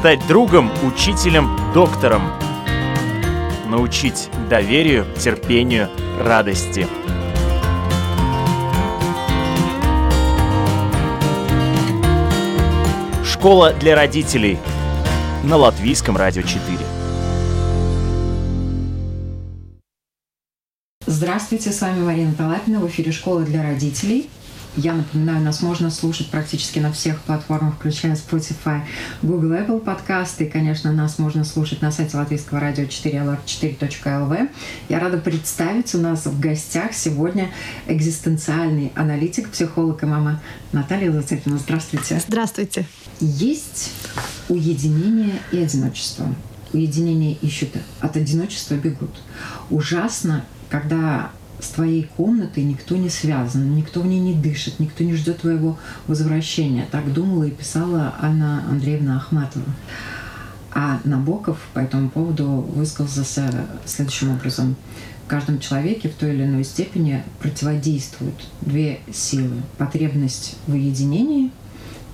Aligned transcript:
стать 0.00 0.26
другом, 0.26 0.70
учителем, 0.82 1.60
доктором. 1.74 2.22
Научить 3.68 4.30
доверию, 4.48 5.04
терпению, 5.18 5.90
радости. 6.18 6.86
Школа 13.22 13.74
для 13.74 13.94
родителей 13.94 14.56
на 15.44 15.58
Латвийском 15.58 16.16
радио 16.16 16.40
4. 16.44 16.78
Здравствуйте, 21.04 21.72
с 21.72 21.80
вами 21.82 22.02
Марина 22.02 22.32
Талапина 22.32 22.80
в 22.80 22.88
эфире 22.88 23.12
«Школа 23.12 23.42
для 23.42 23.62
родителей». 23.62 24.30
Я 24.76 24.94
напоминаю, 24.94 25.42
нас 25.42 25.62
можно 25.62 25.90
слушать 25.90 26.30
практически 26.30 26.78
на 26.78 26.92
всех 26.92 27.20
платформах, 27.22 27.74
включая 27.74 28.14
Spotify, 28.14 28.82
Google, 29.20 29.52
Apple 29.52 29.80
подкасты. 29.80 30.44
И, 30.44 30.48
конечно, 30.48 30.92
нас 30.92 31.18
можно 31.18 31.44
слушать 31.44 31.82
на 31.82 31.90
сайте 31.90 32.16
латвийского 32.16 32.60
радио 32.60 32.86
4 32.86 33.18
lr4.lv. 33.18 34.48
Я 34.88 35.00
рада 35.00 35.18
представить, 35.18 35.92
у 35.96 35.98
нас 35.98 36.26
в 36.26 36.38
гостях 36.38 36.92
сегодня 36.92 37.50
экзистенциальный 37.88 38.92
аналитик, 38.94 39.50
психолог 39.50 40.02
и 40.04 40.06
мама 40.06 40.40
Наталья 40.72 41.10
Зацепина. 41.10 41.58
Здравствуйте. 41.58 42.22
Здравствуйте. 42.24 42.86
Есть 43.18 43.90
уединение 44.48 45.40
и 45.50 45.58
одиночество. 45.58 46.32
Уединение 46.72 47.34
ищут, 47.42 47.70
от 48.00 48.16
одиночества 48.16 48.74
бегут. 48.74 49.10
Ужасно, 49.68 50.44
когда 50.68 51.32
с 51.60 51.68
твоей 51.68 52.08
комнатой 52.16 52.64
никто 52.64 52.96
не 52.96 53.08
связан, 53.08 53.74
никто 53.74 54.00
в 54.00 54.06
ней 54.06 54.20
не 54.20 54.34
дышит, 54.34 54.80
никто 54.80 55.04
не 55.04 55.14
ждет 55.14 55.38
твоего 55.38 55.78
возвращения. 56.06 56.86
Так 56.90 57.12
думала 57.12 57.44
и 57.44 57.50
писала 57.50 58.14
Анна 58.20 58.64
Андреевна 58.68 59.16
Ахматова. 59.16 59.66
А 60.72 61.00
Набоков 61.04 61.58
по 61.74 61.80
этому 61.80 62.10
поводу 62.10 62.46
высказался 62.46 63.50
следующим 63.84 64.30
образом. 64.30 64.76
В 65.24 65.28
каждом 65.28 65.58
человеке 65.58 66.08
в 66.08 66.14
той 66.14 66.34
или 66.34 66.44
иной 66.44 66.64
степени 66.64 67.22
противодействуют 67.40 68.46
две 68.60 69.00
силы. 69.12 69.62
Потребность 69.78 70.56
в 70.66 70.72
уединении 70.72 71.50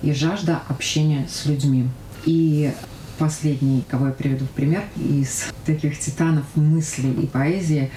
и 0.01 0.13
жажда 0.13 0.61
общения 0.67 1.27
с 1.31 1.45
людьми. 1.45 1.87
И 2.25 2.73
последний, 3.17 3.83
кого 3.89 4.07
я 4.07 4.11
приведу 4.11 4.45
в 4.45 4.49
пример, 4.49 4.83
из 4.95 5.45
таких 5.65 5.99
титанов 5.99 6.45
мысли 6.55 7.07
и 7.07 7.25
поэзии, 7.25 7.91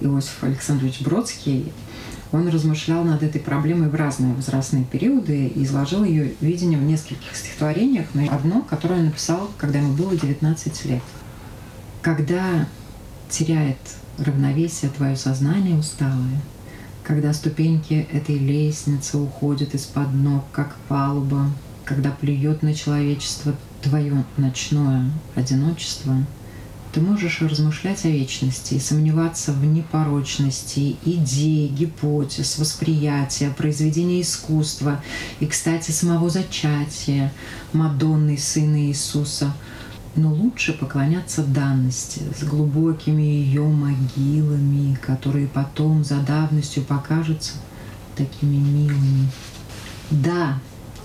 Иосиф 0.00 0.42
Александрович 0.42 1.00
Бродский, 1.00 1.72
он 2.32 2.48
размышлял 2.48 3.04
над 3.04 3.22
этой 3.22 3.40
проблемой 3.40 3.88
в 3.88 3.94
разные 3.94 4.34
возрастные 4.34 4.84
периоды 4.84 5.46
и 5.46 5.64
изложил 5.64 6.04
ее 6.04 6.34
видение 6.40 6.78
в 6.78 6.82
нескольких 6.82 7.34
стихотворениях, 7.34 8.06
но 8.14 8.30
одно, 8.30 8.62
которое 8.62 9.00
он 9.00 9.06
написал, 9.06 9.50
когда 9.58 9.78
ему 9.78 9.94
было 9.94 10.16
19 10.16 10.84
лет. 10.86 11.02
Когда 12.02 12.68
теряет 13.28 13.78
равновесие 14.18 14.90
твое 14.90 15.16
сознание 15.16 15.78
усталое, 15.78 16.40
когда 17.02 17.32
ступеньки 17.32 18.06
этой 18.12 18.36
лестницы 18.36 19.18
уходят 19.18 19.74
из-под 19.74 20.12
ног, 20.12 20.44
как 20.52 20.74
палуба, 20.88 21.50
когда 21.84 22.10
плюет 22.10 22.62
на 22.62 22.74
человечество 22.74 23.54
твое 23.86 24.24
ночное 24.36 25.10
одиночество, 25.34 26.16
ты 26.92 27.00
можешь 27.00 27.42
размышлять 27.42 28.04
о 28.04 28.08
вечности 28.08 28.74
и 28.74 28.80
сомневаться 28.80 29.52
в 29.52 29.64
непорочности 29.64 30.96
идей, 31.04 31.68
гипотез, 31.68 32.58
восприятия, 32.58 33.50
произведения 33.50 34.22
искусства 34.22 35.02
и, 35.38 35.46
кстати, 35.46 35.90
самого 35.90 36.30
зачатия 36.30 37.32
Мадонны, 37.72 38.38
Сына 38.38 38.86
Иисуса. 38.88 39.52
Но 40.14 40.32
лучше 40.32 40.72
поклоняться 40.72 41.42
данности 41.42 42.22
с 42.40 42.42
глубокими 42.42 43.20
ее 43.20 43.64
могилами, 43.64 44.94
которые 44.94 45.46
потом 45.46 46.02
за 46.02 46.16
давностью 46.20 46.82
покажутся 46.82 47.52
такими 48.16 48.56
милыми. 48.56 49.28
Да, 50.10 50.58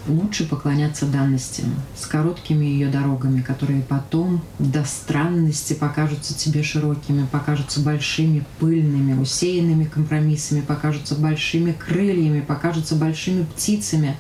лучше 0.08 0.48
поклоняться 0.48 1.06
данности 1.06 1.64
с 1.96 2.06
короткими 2.06 2.66
ее 2.66 2.90
дорогами, 2.90 3.42
которые 3.42 3.82
потом 3.82 4.42
до 4.60 4.84
странности 4.84 5.74
покажутся 5.74 6.38
тебе 6.38 6.64
широкими, 6.64 7.26
покажутся 7.26 7.82
большими, 7.82 8.46
пыльными, 8.60 9.20
усеянными 9.20 9.86
компромиссами, 9.86 10.62
покажутся 10.62 11.16
большими 11.16 11.72
крыльями, 11.72 12.42
покажутся 12.42 12.96
большими 12.96 13.44
птицами. 13.44 14.18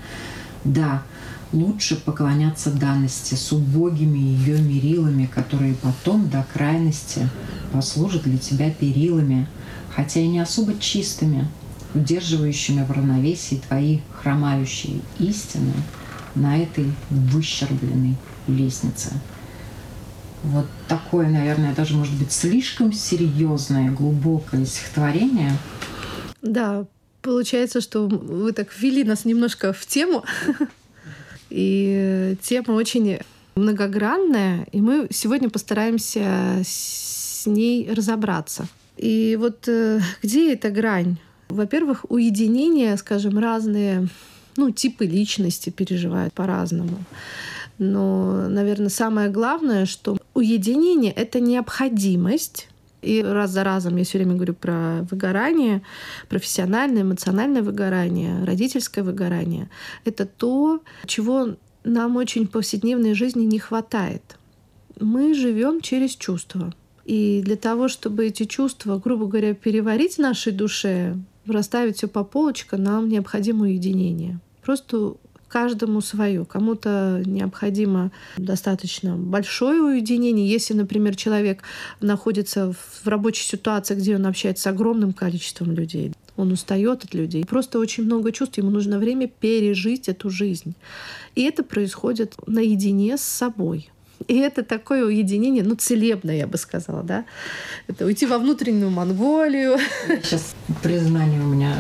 Да, 0.64 1.04
лучше 1.52 1.96
поклоняться 1.96 2.72
данности 2.72 3.36
с 3.36 3.52
убогими 3.52 4.20
ее 4.20 4.62
мерилами, 4.62 5.26
которые 5.26 5.74
потом 5.74 6.30
до 6.30 6.46
крайности 6.54 7.28
послужат 7.74 8.24
для 8.24 8.38
тебя 8.38 8.70
перилами, 8.70 9.48
хотя 9.96 10.20
и 10.20 10.28
не 10.28 10.40
особо 10.40 10.78
чистыми, 10.80 11.48
удерживающими 11.94 12.84
в 12.84 12.92
равновесии 12.92 13.62
твои 13.68 14.00
хромающие 14.22 15.02
истины 15.20 15.74
на 16.36 16.58
этой 16.58 16.86
выщербленной 17.10 18.16
лестнице. 18.48 19.12
Вот 20.44 20.66
такое, 20.88 21.28
наверное, 21.28 21.76
даже 21.76 21.96
может 21.96 22.14
быть 22.16 22.32
слишком 22.32 22.92
серьезное, 22.92 23.92
глубокое 23.92 24.66
стихотворение. 24.66 25.52
Да, 26.42 26.86
получается, 27.22 27.82
что 27.82 28.08
вы 28.08 28.52
так 28.52 28.70
ввели 28.78 29.04
нас 29.04 29.26
немножко 29.26 29.74
в 29.74 29.86
тему. 29.86 30.24
И 31.50 32.38
тема 32.42 32.72
очень 32.72 33.20
многогранная, 33.56 34.66
и 34.72 34.80
мы 34.80 35.08
сегодня 35.12 35.50
постараемся 35.50 36.62
с 36.64 37.46
ней 37.46 37.92
разобраться. 37.92 38.68
И 38.96 39.38
вот 39.38 39.68
э, 39.68 40.00
где 40.24 40.54
эта 40.54 40.70
грань? 40.70 41.18
Во-первых, 41.52 42.06
уединение, 42.10 42.98
скажем, 42.98 43.38
разные 43.38 44.08
ну, 44.58 44.72
типы 44.72 45.06
личности 45.06 45.70
переживают 45.70 46.34
по-разному. 46.34 46.98
Но, 47.78 48.48
наверное, 48.48 48.90
самое 48.90 49.30
главное, 49.30 49.86
что 49.86 50.18
уединение— 50.34 51.12
это 51.16 51.40
необходимость, 51.40 52.68
и 53.02 53.24
раз 53.24 53.52
за 53.52 53.64
разом 53.64 53.96
я 53.96 54.04
все 54.04 54.20
время 54.20 54.36
говорю 54.36 54.54
про 54.54 55.06
выгорание, 55.10 55.82
профессиональное, 56.30 57.02
эмоциональное 57.02 57.64
выгорание, 57.64 58.44
родительское 58.44 59.04
выгорание. 59.04 59.70
Это 60.06 60.26
то, 60.26 60.82
чего 61.06 61.56
нам 61.84 62.16
очень 62.18 62.46
в 62.46 62.52
повседневной 62.52 63.16
жизни 63.16 63.46
не 63.46 63.58
хватает. 63.58 64.38
Мы 65.00 65.34
живем 65.34 65.82
через 65.82 66.16
чувства. 66.16 66.74
И 67.06 67.42
для 67.44 67.56
того, 67.56 67.88
чтобы 67.88 68.28
эти 68.28 68.46
чувства, 68.46 69.02
грубо 69.04 69.26
говоря, 69.26 69.56
переварить 69.56 70.16
в 70.16 70.20
нашей 70.20 70.54
душе, 70.54 71.18
расставить 71.46 71.98
все 71.98 72.08
по 72.08 72.24
полочкам, 72.24 72.84
нам 72.84 73.10
необходимо 73.10 73.64
уединение. 73.64 74.40
Просто 74.64 75.16
каждому 75.52 76.02
свое. 76.02 76.46
Кому-то 76.46 77.22
необходимо 77.26 78.12
достаточно 78.38 79.18
большое 79.18 79.82
уединение. 79.82 80.50
Если, 80.50 80.74
например, 80.74 81.16
человек 81.16 81.62
находится 82.00 82.74
в 82.74 83.08
рабочей 83.08 83.44
ситуации, 83.44 83.96
где 83.96 84.16
он 84.16 84.26
общается 84.26 84.64
с 84.64 84.68
огромным 84.68 85.14
количеством 85.14 85.72
людей, 85.72 86.14
он 86.38 86.52
устает 86.54 87.04
от 87.04 87.14
людей. 87.14 87.44
Просто 87.46 87.80
очень 87.80 88.06
много 88.06 88.32
чувств, 88.32 88.58
ему 88.58 88.70
нужно 88.70 88.98
время 88.98 89.28
пережить 89.28 90.08
эту 90.08 90.30
жизнь. 90.30 90.74
И 91.36 91.44
это 91.44 91.64
происходит 91.64 92.36
наедине 92.48 93.18
с 93.18 93.24
собой. 93.24 93.90
И 94.28 94.38
это 94.38 94.64
такое 94.64 95.06
уединение, 95.06 95.64
ну, 95.64 95.76
целебное, 95.76 96.38
я 96.38 96.48
бы 96.48 96.58
сказала, 96.58 97.04
да. 97.04 97.26
Это 97.88 98.06
уйти 98.06 98.26
во 98.26 98.38
внутреннюю 98.38 98.90
Монголию. 98.90 99.78
Сейчас 100.24 100.56
признание 100.82 101.42
у 101.42 101.48
меня 101.48 101.76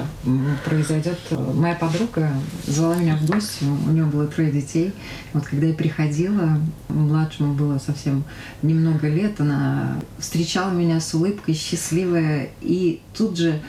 произойдет. 0.65 1.17
Моя 1.53 1.75
подруга 1.75 2.31
звала 2.65 2.95
меня 2.95 3.15
в 3.17 3.25
гости, 3.25 3.63
у 3.63 3.91
нее 3.91 4.05
было 4.05 4.27
трое 4.27 4.51
детей. 4.51 4.93
Вот 5.33 5.45
когда 5.45 5.67
я 5.67 5.73
приходила, 5.73 6.59
младшему 6.89 7.53
было 7.53 7.77
совсем 7.77 8.23
немного 8.61 9.07
лет, 9.07 9.39
она 9.39 9.99
встречала 10.19 10.71
меня 10.71 10.99
с 10.99 11.13
улыбкой, 11.13 11.53
счастливая, 11.53 12.49
и 12.61 13.01
тут 13.17 13.37
же 13.37 13.59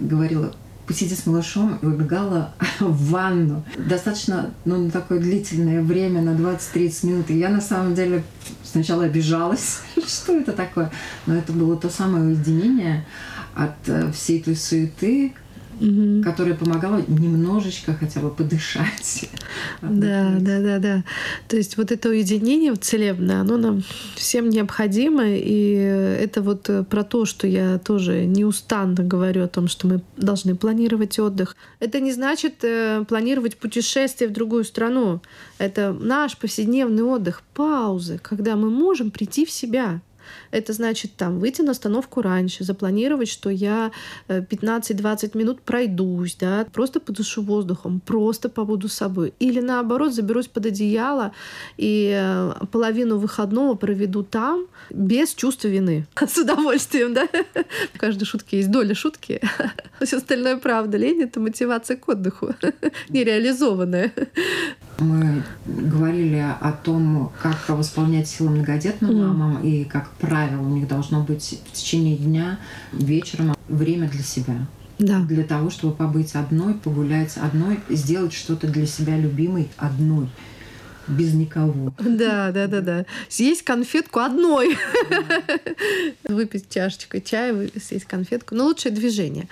говорила, 0.00 0.54
посидеть 0.86 1.18
с 1.18 1.26
малышом 1.26 1.78
и 1.80 1.86
выбегала 1.86 2.54
в 2.80 3.10
ванну. 3.10 3.64
Достаточно, 3.76 4.50
ну, 4.64 4.84
на 4.84 4.90
такое 4.90 5.18
длительное 5.18 5.82
время, 5.82 6.22
на 6.22 6.30
20-30 6.30 7.06
минут. 7.06 7.30
И 7.30 7.38
я 7.38 7.48
на 7.48 7.60
самом 7.60 7.94
деле 7.94 8.22
сначала 8.64 9.04
обижалась, 9.04 9.80
что 10.06 10.36
это 10.36 10.52
такое. 10.52 10.90
Но 11.26 11.34
это 11.34 11.52
было 11.52 11.76
то 11.76 11.88
самое 11.88 12.24
уединение 12.24 13.06
от 13.54 13.76
э, 13.86 14.10
всей 14.12 14.42
той 14.42 14.56
суеты, 14.56 15.34
угу. 15.80 16.22
которая 16.22 16.54
помогала 16.54 17.02
немножечко 17.06 17.94
хотя 17.94 18.20
бы 18.20 18.30
подышать. 18.30 19.28
Да, 19.80 20.34
да, 20.38 20.60
да, 20.60 20.78
да. 20.78 21.04
То 21.48 21.56
есть 21.56 21.76
вот 21.76 21.92
это 21.92 22.08
уединение 22.08 22.74
целебное, 22.74 23.40
оно 23.40 23.56
нам 23.56 23.82
всем 24.16 24.48
необходимо, 24.48 25.24
и 25.26 25.72
это 26.20 26.42
вот 26.42 26.70
про 26.88 27.04
то, 27.04 27.24
что 27.24 27.46
я 27.46 27.78
тоже 27.78 28.24
неустанно 28.24 29.02
говорю 29.02 29.44
о 29.44 29.48
том, 29.48 29.68
что 29.68 29.86
мы 29.86 30.02
должны 30.16 30.54
планировать 30.54 31.18
отдых. 31.18 31.56
Это 31.80 32.00
не 32.00 32.12
значит 32.12 32.62
э, 32.62 33.04
планировать 33.08 33.56
путешествие 33.56 34.28
в 34.28 34.32
другую 34.32 34.64
страну. 34.64 35.20
Это 35.58 35.92
наш 35.92 36.36
повседневный 36.36 37.02
отдых, 37.02 37.42
паузы, 37.54 38.18
когда 38.22 38.56
мы 38.56 38.70
можем 38.70 39.10
прийти 39.10 39.44
в 39.44 39.50
себя, 39.50 40.00
это 40.50 40.72
значит 40.72 41.16
там 41.16 41.38
выйти 41.38 41.62
на 41.62 41.72
остановку 41.72 42.22
раньше, 42.22 42.64
запланировать, 42.64 43.28
что 43.28 43.50
я 43.50 43.92
15-20 44.28 45.30
э, 45.34 45.38
минут 45.38 45.62
пройдусь, 45.62 46.36
да, 46.38 46.66
просто 46.72 47.00
подышу 47.00 47.42
воздухом, 47.42 48.00
просто 48.00 48.48
побуду 48.48 48.88
с 48.88 48.94
собой. 48.94 49.34
Или 49.38 49.60
наоборот, 49.60 50.14
заберусь 50.14 50.48
под 50.48 50.66
одеяло 50.66 51.32
и 51.76 52.12
э, 52.14 52.52
половину 52.70 53.18
выходного 53.18 53.74
проведу 53.74 54.22
там 54.22 54.66
без 54.90 55.34
чувства 55.34 55.68
вины. 55.68 56.06
С 56.20 56.38
удовольствием, 56.38 57.14
да? 57.14 57.28
В 57.94 57.98
каждой 57.98 58.24
шутке 58.24 58.58
есть 58.58 58.70
доля 58.70 58.94
шутки. 58.94 59.40
Все 60.00 60.16
остальное 60.16 60.56
правда. 60.56 60.98
Лень— 60.98 61.22
это 61.22 61.40
мотивация 61.40 61.96
к 61.96 62.08
отдыху, 62.08 62.54
нереализованная. 63.08 64.12
Мы 65.02 65.42
говорили 65.66 66.44
о 66.60 66.72
том, 66.72 67.32
как 67.40 67.68
восполнять 67.68 68.28
силы 68.28 68.50
многодетным 68.50 69.10
mm. 69.10 69.26
мамам 69.26 69.62
и 69.62 69.84
как 69.84 70.10
правило 70.12 70.62
у 70.62 70.68
них 70.68 70.88
должно 70.88 71.22
быть 71.22 71.60
в 71.66 71.72
течение 71.72 72.16
дня 72.16 72.58
вечером 72.92 73.54
время 73.68 74.08
для 74.08 74.22
себя. 74.22 74.66
Да. 74.98 75.20
Для 75.20 75.42
того, 75.42 75.70
чтобы 75.70 75.94
побыть 75.94 76.34
одной, 76.34 76.74
погулять 76.74 77.36
одной, 77.36 77.80
сделать 77.88 78.32
что-то 78.32 78.68
для 78.68 78.86
себя 78.86 79.16
любимой 79.18 79.68
одной 79.76 80.28
без 81.08 81.34
никого. 81.34 81.92
Да, 81.98 82.52
да, 82.52 82.66
да, 82.66 82.80
да. 82.80 83.06
Съесть 83.28 83.62
конфетку 83.62 84.20
одной. 84.20 84.76
Выпить 86.24 86.70
чашечку 86.70 87.20
чая, 87.20 87.68
съесть 87.82 88.04
конфетку. 88.04 88.54
Но 88.54 88.66
лучшее 88.66 88.92
движение. 88.92 89.48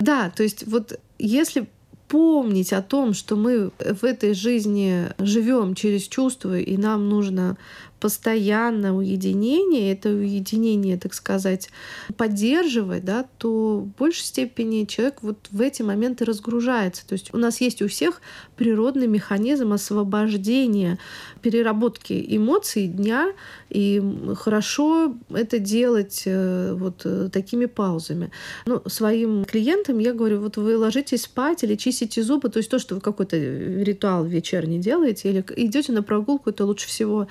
Да, 0.00 0.30
то 0.30 0.42
есть 0.42 0.66
вот 0.66 0.98
если 1.18 1.66
помнить 2.14 2.72
о 2.72 2.80
том, 2.80 3.12
что 3.12 3.34
мы 3.34 3.72
в 3.80 4.04
этой 4.04 4.34
жизни 4.34 5.08
живем 5.18 5.74
через 5.74 6.02
чувства, 6.04 6.60
и 6.60 6.76
нам 6.76 7.08
нужно 7.08 7.56
постоянно 8.04 8.94
уединение, 8.94 9.90
это 9.90 10.10
уединение, 10.10 10.98
так 10.98 11.14
сказать, 11.14 11.70
поддерживать, 12.18 13.02
да, 13.02 13.24
то 13.38 13.78
в 13.78 13.98
большей 13.98 14.26
степени 14.26 14.84
человек 14.84 15.22
вот 15.22 15.38
в 15.50 15.58
эти 15.62 15.80
моменты 15.80 16.26
разгружается. 16.26 17.06
То 17.06 17.14
есть 17.14 17.32
у 17.32 17.38
нас 17.38 17.62
есть 17.62 17.80
у 17.80 17.88
всех 17.88 18.20
природный 18.56 19.06
механизм 19.06 19.72
освобождения, 19.72 20.98
переработки 21.40 22.12
эмоций 22.28 22.88
дня, 22.88 23.32
и 23.70 24.02
хорошо 24.36 25.14
это 25.30 25.58
делать 25.58 26.24
э, 26.26 26.74
вот 26.74 27.06
э, 27.06 27.30
такими 27.32 27.64
паузами. 27.64 28.30
Ну, 28.66 28.82
своим 28.86 29.46
клиентам 29.46 29.98
я 29.98 30.12
говорю, 30.12 30.40
вот 30.40 30.58
вы 30.58 30.76
ложитесь 30.76 31.22
спать 31.22 31.64
или 31.64 31.74
чистите 31.74 32.22
зубы, 32.22 32.50
то 32.50 32.58
есть 32.58 32.70
то, 32.70 32.78
что 32.78 32.96
вы 32.96 33.00
какой-то 33.00 33.38
ритуал 33.38 34.26
вечерний 34.26 34.78
делаете, 34.78 35.30
или 35.30 35.44
идете 35.56 35.92
на 35.92 36.02
прогулку, 36.02 36.50
это 36.50 36.66
лучше 36.66 36.86
всего 36.86 37.28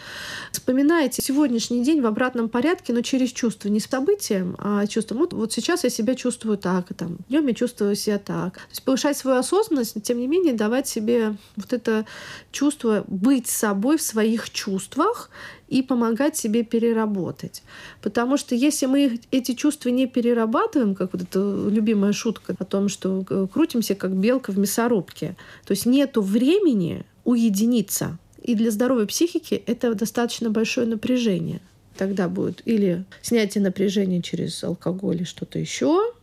вспоминаете 0.63 1.21
сегодняшний 1.21 1.83
день 1.83 1.99
в 1.99 2.05
обратном 2.05 2.47
порядке, 2.47 2.93
но 2.93 3.01
через 3.01 3.33
чувство, 3.33 3.67
не 3.67 3.81
с 3.81 3.85
событием, 3.85 4.55
а 4.59 4.87
чувством. 4.87 5.17
Вот, 5.17 5.33
вот 5.33 5.51
сейчас 5.51 5.83
я 5.83 5.89
себя 5.89 6.15
чувствую 6.15 6.57
так, 6.57 6.89
и 6.89 6.93
там 6.93 7.17
днем 7.27 7.47
я 7.47 7.53
чувствую 7.53 7.97
себя 7.97 8.17
так. 8.17 8.53
То 8.53 8.69
есть 8.69 8.81
повышать 8.83 9.17
свою 9.17 9.39
осознанность, 9.39 9.93
но 9.95 10.01
тем 10.01 10.19
не 10.19 10.27
менее 10.27 10.53
давать 10.53 10.87
себе 10.87 11.35
вот 11.57 11.73
это 11.73 12.05
чувство 12.53 13.03
быть 13.07 13.47
собой 13.47 13.97
в 13.97 14.01
своих 14.01 14.51
чувствах 14.51 15.29
и 15.67 15.81
помогать 15.81 16.37
себе 16.37 16.63
переработать. 16.63 17.61
Потому 18.01 18.37
что 18.37 18.55
если 18.55 18.85
мы 18.85 19.19
эти 19.31 19.55
чувства 19.55 19.89
не 19.89 20.07
перерабатываем, 20.07 20.95
как 20.95 21.11
вот 21.11 21.23
эта 21.23 21.39
любимая 21.69 22.13
шутка 22.13 22.55
о 22.57 22.63
том, 22.63 22.87
что 22.87 23.25
э, 23.29 23.47
крутимся 23.51 23.95
как 23.95 24.15
белка 24.15 24.53
в 24.53 24.57
мясорубке, 24.57 25.35
то 25.65 25.71
есть 25.71 25.85
нету 25.85 26.21
времени 26.21 27.03
уединиться, 27.25 28.17
и 28.43 28.55
для 28.55 28.71
здоровой 28.71 29.07
психики 29.07 29.63
это 29.65 29.93
достаточно 29.95 30.49
большое 30.49 30.85
напряжение. 30.87 31.61
Тогда 31.97 32.27
будет 32.27 32.61
или 32.65 33.05
снятие 33.21 33.63
напряжения 33.63 34.21
через 34.21 34.63
алкоголь 34.63 35.21
и 35.21 35.25
что-то 35.25 35.59
еще, 35.59 36.13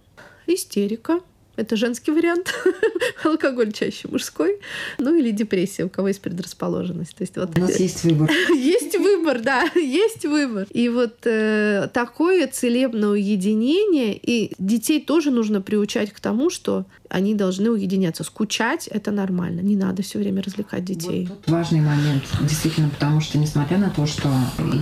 истерика, 0.47 1.21
это 1.61 1.77
женский 1.77 2.11
вариант. 2.11 2.53
Алкоголь 3.25 3.73
чаще 3.73 4.09
мужской. 4.09 4.59
Ну 4.99 5.15
или 5.15 5.31
депрессия, 5.31 5.85
у 5.85 5.89
кого 5.89 6.09
есть 6.09 6.21
предрасположенность. 6.21 7.15
То 7.15 7.23
есть, 7.23 7.37
вот... 7.37 7.57
У 7.57 7.61
нас 7.61 7.77
есть 7.79 8.03
выбор. 8.05 8.31
есть 8.55 8.99
выбор, 8.99 9.41
да, 9.41 9.65
есть 9.75 10.25
выбор. 10.25 10.67
И 10.71 10.89
вот 10.89 11.19
э, 11.25 11.89
такое 11.93 12.47
целебное 12.47 13.11
уединение, 13.11 14.17
и 14.17 14.53
детей 14.59 15.01
тоже 15.01 15.31
нужно 15.31 15.61
приучать 15.61 16.13
к 16.13 16.21
тому, 16.21 16.51
что 16.51 16.87
они 17.11 17.35
должны 17.35 17.71
уединяться. 17.71 18.25
Скучать— 18.25 18.87
это 18.89 19.11
нормально. 19.11 19.61
Не 19.61 19.77
надо 19.77 20.03
все 20.03 20.19
время 20.19 20.43
развлекать 20.43 20.85
детей. 20.85 21.27
Вот 21.29 21.43
тут 21.43 21.53
важный 21.53 21.81
момент, 21.81 22.23
действительно, 22.41 22.89
потому 22.89 23.21
что, 23.21 23.37
несмотря 23.37 23.79
на 23.79 23.91
то, 23.91 24.07
что 24.07 24.31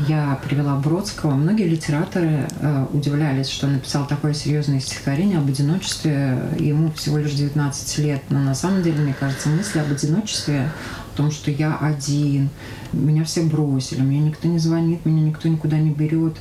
я 0.09 0.41
привела 0.47 0.77
Бродского, 0.77 1.33
многие 1.33 1.67
литераторы 1.67 2.47
э, 2.61 2.87
удивлялись, 2.93 3.49
что 3.49 3.67
он 3.67 3.75
написал 3.75 4.07
такое 4.07 4.35
серьезное 4.35 4.81
стихотворение 4.81 5.39
об 5.39 5.49
одиночестве. 5.49 6.39
Ему 6.69 6.93
всего 6.93 7.19
лишь 7.19 7.33
19 7.33 7.99
лет. 7.99 8.23
Но 8.31 8.41
на 8.41 8.55
самом 8.55 8.83
деле, 8.83 8.99
мне 8.99 9.15
кажется, 9.19 9.49
мысли 9.49 9.79
об 9.79 9.91
одиночестве, 9.91 10.71
о 11.13 11.17
том, 11.17 11.31
что 11.31 11.51
я 11.51 11.77
один, 11.77 12.51
меня 12.93 13.25
все 13.25 13.43
бросили, 13.43 14.01
мне 14.01 14.21
никто 14.21 14.49
не 14.49 14.59
звонит, 14.59 15.05
меня 15.05 15.23
никто 15.23 15.49
никуда 15.49 15.79
не 15.79 15.91
берет, 15.91 16.37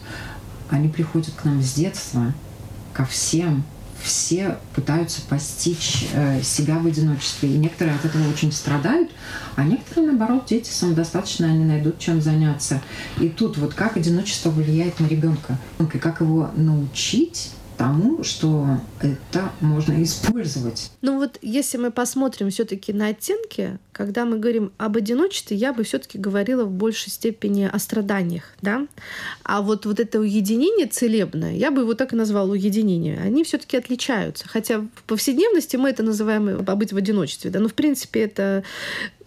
они 0.70 0.90
приходят 0.90 1.34
к 1.36 1.46
нам 1.46 1.62
с 1.62 1.74
детства, 1.74 2.34
ко 2.94 3.06
всем, 3.06 3.64
все 4.02 4.58
пытаются 4.76 5.22
постичь 5.22 6.08
э, 6.14 6.42
себя 6.42 6.78
в 6.78 6.88
одиночестве. 6.88 7.50
И 7.50 7.58
некоторые 7.58 7.96
от 7.96 8.06
этого 8.06 8.30
очень 8.30 8.52
страдают, 8.52 9.10
а 9.56 9.64
некоторые, 9.64 10.12
наоборот, 10.12 10.46
дети 10.48 10.70
самодостаточно, 10.70 11.48
они 11.48 11.66
найдут 11.66 12.00
чем 12.00 12.22
заняться. 12.22 12.82
И 13.20 13.30
тут 13.30 13.58
вот 13.58 13.74
как 13.74 13.98
одиночество 13.98 14.50
влияет 14.50 15.00
на 15.00 15.08
ребенка, 15.08 15.58
и 15.80 15.98
как 15.98 16.22
его 16.22 16.52
научить 16.56 17.52
тому, 17.78 18.24
что 18.24 18.66
это 19.02 19.52
можно 19.62 20.02
использовать. 20.04 20.92
Ну 21.02 21.20
вот 21.20 21.38
если 21.42 21.78
мы 21.78 21.92
посмотрим 21.92 22.50
все-таки 22.50 22.92
на 22.92 23.08
оттенки, 23.08 23.78
когда 23.92 24.26
мы 24.26 24.40
говорим 24.40 24.72
об 24.78 24.98
одиночестве, 24.98 25.56
я 25.56 25.74
бы 25.74 25.84
все-таки 25.84 26.18
говорила 26.18 26.66
в 26.66 26.72
большей 26.72 27.12
степени 27.12 27.70
о 27.72 27.80
страданиях, 27.80 28.44
да. 28.62 28.88
А 29.44 29.62
вот 29.62 29.86
вот 29.86 30.00
это 30.00 30.20
уединение 30.20 30.88
целебное, 30.88 31.54
я 31.54 31.72
бы 31.72 31.82
его 31.82 31.94
так 31.94 32.14
и 32.14 32.16
назвала 32.16 32.52
уединение, 32.52 33.20
они 33.20 33.44
все-таки 33.44 33.78
отличаются. 33.78 34.48
Хотя 34.48 34.80
в 34.80 35.04
повседневности 35.06 35.78
мы 35.78 35.90
это 35.90 36.04
называем 36.04 36.66
побыть 36.66 36.94
в 36.94 36.98
одиночестве, 36.98 37.52
да. 37.52 37.60
Но 37.60 37.70
в 37.70 37.74
принципе 37.74 38.22
это 38.22 38.64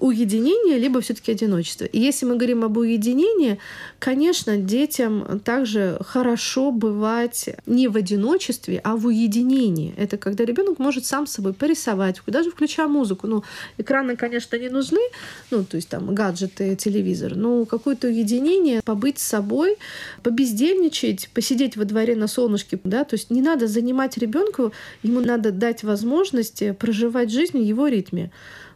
уединение, 0.00 0.78
либо 0.78 1.00
все-таки 1.00 1.32
одиночество. 1.32 1.84
И 1.84 2.00
если 2.00 2.26
мы 2.26 2.36
говорим 2.36 2.64
об 2.64 2.76
уединении, 2.76 3.58
конечно, 3.98 4.56
детям 4.56 5.40
также 5.44 5.98
хорошо 6.00 6.72
бывать 6.72 7.50
не 7.66 7.88
в 7.88 7.96
одиночестве, 7.96 8.80
а 8.82 8.96
в 8.96 9.06
уединении. 9.06 9.94
Это 9.96 10.16
когда 10.16 10.44
ребенок 10.44 10.78
может 10.78 11.04
сам 11.04 11.26
с 11.26 11.32
собой 11.32 11.52
порисовать, 11.52 12.20
даже 12.26 12.50
включая 12.50 12.88
музыку. 12.88 13.26
Ну, 13.26 13.44
экраны, 13.76 14.16
конечно, 14.16 14.56
не 14.56 14.70
нужны, 14.70 15.00
ну, 15.50 15.64
то 15.64 15.76
есть 15.76 15.88
там 15.88 16.14
гаджеты, 16.14 16.76
телевизор, 16.76 17.36
но 17.36 17.64
какое-то 17.66 18.08
уединение, 18.08 18.80
побыть 18.82 19.18
с 19.18 19.24
собой, 19.24 19.76
побездельничать, 20.22 21.28
посидеть 21.34 21.76
во 21.76 21.84
дворе 21.84 22.16
на 22.16 22.26
солнышке, 22.26 22.78
да, 22.84 23.04
то 23.04 23.14
есть 23.14 23.30
не 23.30 23.42
надо 23.42 23.66
занимать 23.66 24.16
ребенку, 24.16 24.72
ему 25.02 25.20
надо 25.20 25.50
дать 25.50 25.82
возможность 25.82 26.62
проживать 26.78 27.30
жизнь 27.30 27.58
в 27.58 27.62
его 27.62 27.86
ритме. 27.86 28.30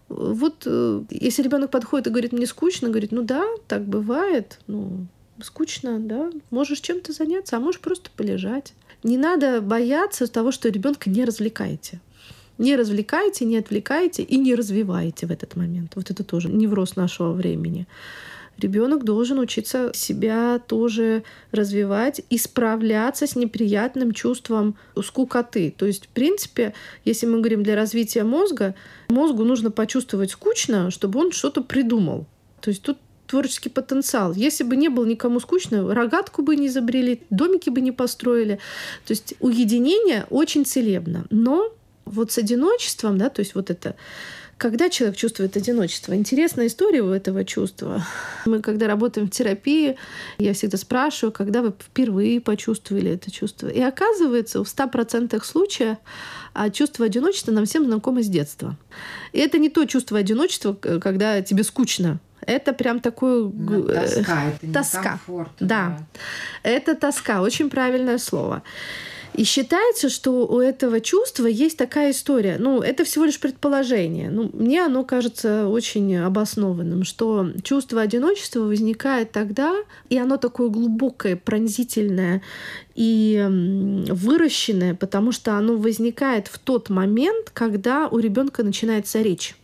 Вот 0.09 0.63
э, 0.67 1.03
если 1.11 1.43
ребенок 1.43 1.71
подходит 1.71 2.07
и 2.07 2.11
говорит, 2.11 2.33
мне 2.33 2.47
скучно, 2.47 2.89
говорит, 2.89 3.13
ну 3.13 3.23
да, 3.23 3.45
так 3.67 3.85
бывает, 3.85 4.61
ну, 4.67 5.07
скучно, 5.43 5.99
да, 5.99 6.31
можешь 6.51 6.81
чем-то 6.81 7.13
заняться, 7.13 7.57
а 7.57 7.61
можешь 7.61 7.81
просто 7.81 8.11
полежать. 8.17 8.75
Не 9.03 9.19
надо 9.19 9.61
бояться 9.61 10.27
того, 10.27 10.53
что 10.53 10.69
ребенка 10.69 11.11
не 11.11 11.25
развлекаете. 11.25 12.01
Не 12.57 12.77
развлекайте, 12.77 13.45
не 13.45 13.57
отвлекайте 13.57 14.23
и 14.23 14.37
не 14.37 14.55
развивайте 14.55 15.27
в 15.27 15.33
этот 15.33 15.57
момент. 15.57 15.93
Вот 15.97 16.11
это 16.11 16.23
тоже 16.23 16.49
невроз 16.49 16.95
нашего 16.97 17.33
времени 17.33 17.87
ребенок 18.59 19.05
должен 19.05 19.39
учиться 19.39 19.91
себя 19.95 20.61
тоже 20.67 21.25
развивать 21.53 22.23
и 22.31 22.39
справляться 22.39 23.27
с 23.27 23.37
неприятным 23.37 24.13
чувством 24.13 24.77
скукоты. 25.03 25.75
То 25.77 25.87
есть, 25.87 26.07
в 26.07 26.09
принципе, 26.09 26.75
если 27.05 27.27
мы 27.27 27.39
говорим 27.39 27.63
для 27.63 27.75
развития 27.77 28.25
мозга, 28.25 28.75
мозгу 29.09 29.45
нужно 29.45 29.71
почувствовать 29.71 30.31
скучно, 30.31 30.91
чтобы 30.91 31.21
он 31.21 31.33
что-то 31.33 31.63
придумал. 31.63 32.27
То 32.61 32.71
есть 32.71 32.83
тут 32.83 32.99
творческий 33.27 33.71
потенциал. 33.71 34.35
Если 34.35 34.65
бы 34.65 34.77
не 34.77 34.89
было 34.89 35.05
никому 35.05 35.41
скучно, 35.41 35.95
рогатку 35.95 36.43
бы 36.43 36.57
не 36.57 36.69
изобрели, 36.69 37.23
домики 37.31 37.71
бы 37.71 37.81
не 37.81 37.93
построили. 37.93 38.59
То 39.07 39.13
есть 39.13 39.35
уединение 39.41 40.27
очень 40.31 40.65
целебно. 40.65 41.25
Но 41.31 41.73
Вот 42.07 42.33
с 42.33 42.39
одиночеством, 42.39 43.19
да, 43.19 43.31
то 43.31 43.41
есть 43.41 43.55
вот 43.55 43.71
это 43.71 43.97
когда 44.59 44.89
человек 44.89 45.17
чувствует 45.17 45.57
одиночество? 45.57 46.15
Интересная 46.15 46.67
история 46.67 47.03
у 47.03 47.11
этого 47.11 47.45
чувства. 47.45 48.05
Мы, 48.47 48.61
когда 48.61 48.87
работаем 48.87 49.27
в 49.27 49.31
терапии, 49.31 49.97
я 50.39 50.55
всегда 50.55 50.79
спрашиваю, 50.79 51.33
когда 51.33 51.63
вы 51.63 51.71
впервые 51.73 52.41
почувствовали 52.41 53.13
это 53.13 53.31
чувство. 53.31 53.69
И 53.69 53.81
оказывается, 53.81 54.63
в 54.63 54.67
100% 54.67 55.43
случаев 55.45 55.99
а 56.55 56.71
чувство 56.71 57.07
одиночества 57.07 57.51
нам 57.51 57.65
всем 57.67 57.85
знакомо 57.85 58.23
с 58.23 58.29
детства. 58.29 58.77
И 59.33 59.41
это 59.41 59.59
не 59.59 59.69
то 59.69 59.85
чувство 59.87 60.19
одиночества, 60.19 60.73
когда 60.73 61.43
тебе 61.43 61.65
скучно. 61.65 62.21
Это 62.47 62.73
прям 62.73 63.01
такое... 63.01 63.51
Ну, 63.53 63.83
тоска, 63.83 64.45
это 64.63 64.73
тоска. 64.73 65.21
Да. 65.27 65.49
да. 65.61 65.99
Это 66.63 66.95
тоска. 66.95 67.43
Очень 67.43 67.71
правильное 67.71 68.19
слово. 68.19 68.63
И 69.35 69.43
считается, 69.43 70.09
что 70.09 70.47
у 70.47 70.61
этого 70.61 71.01
чувства 71.01 71.47
есть 71.47 71.77
такая 71.77 72.13
история. 72.13 72.57
Ну, 72.59 72.81
это 72.81 73.05
всего 73.05 73.25
лишь 73.25 73.41
предположение. 73.41 74.31
Ну, 74.31 74.49
мне 74.53 74.85
оно 74.85 75.03
кажется 75.03 75.67
очень 75.67 76.17
обоснованным, 76.17 77.03
что 77.03 77.51
чувство 77.65 78.03
одиночества 78.03 78.61
возникает 78.61 79.33
тогда, 79.33 79.75
и 80.09 80.17
оно 80.17 80.37
такое 80.37 80.69
глубокое, 80.69 81.35
пронзительное 81.35 82.43
и 82.95 83.45
выращенное, 84.09 84.95
потому 84.95 85.33
что 85.33 85.55
оно 85.55 85.77
возникает 85.77 86.47
в 86.47 86.59
тот 86.61 86.89
момент, 86.89 87.51
когда 87.53 88.07
у 88.07 88.19
ребенка 88.19 88.63
начинается 88.63 89.21
речь. 89.21 89.57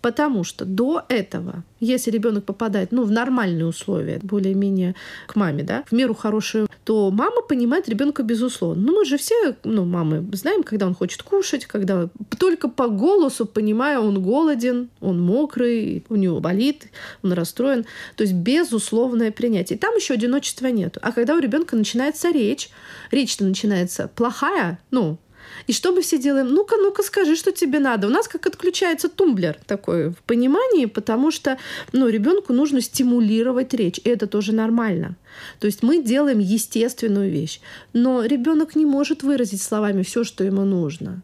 Потому 0.00 0.44
что 0.44 0.64
до 0.64 1.04
этого, 1.08 1.64
если 1.80 2.10
ребенок 2.10 2.44
попадает 2.44 2.92
ну, 2.92 3.04
в 3.04 3.10
нормальные 3.10 3.66
условия, 3.66 4.20
более-менее 4.22 4.94
к 5.26 5.36
маме, 5.36 5.62
да, 5.62 5.84
в 5.86 5.92
меру 5.92 6.14
хорошую, 6.14 6.68
то 6.84 7.10
мама 7.10 7.42
понимает 7.42 7.88
ребенка 7.88 8.22
безусловно. 8.22 8.82
Ну, 8.82 8.98
мы 8.98 9.04
же 9.04 9.18
все, 9.18 9.56
ну, 9.64 9.84
мамы 9.84 10.24
знаем, 10.32 10.62
когда 10.62 10.86
он 10.86 10.94
хочет 10.94 11.22
кушать, 11.22 11.66
когда 11.66 12.08
только 12.38 12.68
по 12.68 12.88
голосу 12.88 13.46
понимая, 13.46 13.98
он 13.98 14.22
голоден, 14.22 14.88
он 15.00 15.20
мокрый, 15.20 16.04
у 16.08 16.16
него 16.16 16.40
болит, 16.40 16.88
он 17.22 17.32
расстроен. 17.32 17.84
То 18.16 18.22
есть 18.22 18.34
безусловное 18.34 19.30
принятие. 19.32 19.78
Там 19.78 19.94
еще 19.96 20.14
одиночества 20.14 20.68
нет. 20.68 20.98
А 21.02 21.12
когда 21.12 21.34
у 21.34 21.38
ребенка 21.38 21.76
начинается 21.76 22.30
речь, 22.30 22.70
речь-то 23.10 23.44
начинается 23.44 24.08
плохая, 24.14 24.78
ну, 24.90 25.18
и 25.66 25.72
что 25.72 25.92
мы 25.92 26.02
все 26.02 26.18
делаем? 26.18 26.48
Ну-ка, 26.48 26.76
ну-ка, 26.76 27.02
скажи, 27.02 27.36
что 27.36 27.52
тебе 27.52 27.78
надо. 27.78 28.06
У 28.06 28.10
нас 28.10 28.28
как 28.28 28.46
отключается 28.46 29.08
тумблер 29.08 29.58
такой 29.66 30.10
в 30.10 30.22
понимании, 30.26 30.86
потому 30.86 31.30
что 31.30 31.58
ну, 31.92 32.08
ребенку 32.08 32.52
нужно 32.52 32.80
стимулировать 32.80 33.74
речь. 33.74 34.00
И 34.04 34.08
это 34.08 34.26
тоже 34.26 34.52
нормально. 34.52 35.16
То 35.60 35.66
есть 35.66 35.82
мы 35.82 36.02
делаем 36.02 36.38
естественную 36.38 37.30
вещь. 37.30 37.60
Но 37.92 38.24
ребенок 38.24 38.76
не 38.76 38.86
может 38.86 39.22
выразить 39.22 39.62
словами 39.62 40.02
все, 40.02 40.24
что 40.24 40.44
ему 40.44 40.64
нужно. 40.64 41.22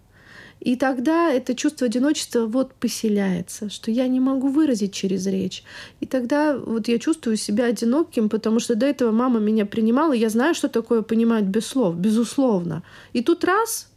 И 0.65 0.77
тогда 0.77 1.33
это 1.33 1.57
чувство 1.57 1.89
одиночества 1.89 2.47
вот 2.47 2.73
поселяется, 2.75 3.69
что 3.69 3.91
я 3.91 4.07
не 4.07 4.21
могу 4.21 4.47
выразить 4.47 4.95
через 4.95 5.27
речь. 5.27 5.65
И 5.99 6.07
тогда 6.07 6.57
вот 6.57 6.87
я 6.87 7.01
чувствую 7.01 7.37
себя 7.37 7.65
одиноким, 7.65 8.29
потому 8.29 8.61
что 8.61 8.77
до 8.77 8.87
этого 8.87 9.11
мама 9.11 9.41
меня 9.41 9.67
принимала, 9.67 10.13
я 10.13 10.29
знаю, 10.29 10.55
что 10.55 10.69
такое 10.69 11.03
понимать 11.03 11.45
без 11.45 11.67
слов, 11.67 11.97
безусловно. 11.97 12.85
И 13.13 13.23
тут 13.23 13.43
раз 13.43 13.89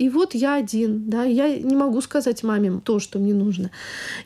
и 0.00 0.08
вот 0.08 0.34
я 0.34 0.54
один, 0.54 1.10
да, 1.10 1.24
я 1.24 1.58
не 1.58 1.76
могу 1.76 2.00
сказать 2.00 2.42
маме 2.42 2.80
то, 2.82 3.00
что 3.00 3.18
мне 3.18 3.34
нужно. 3.34 3.70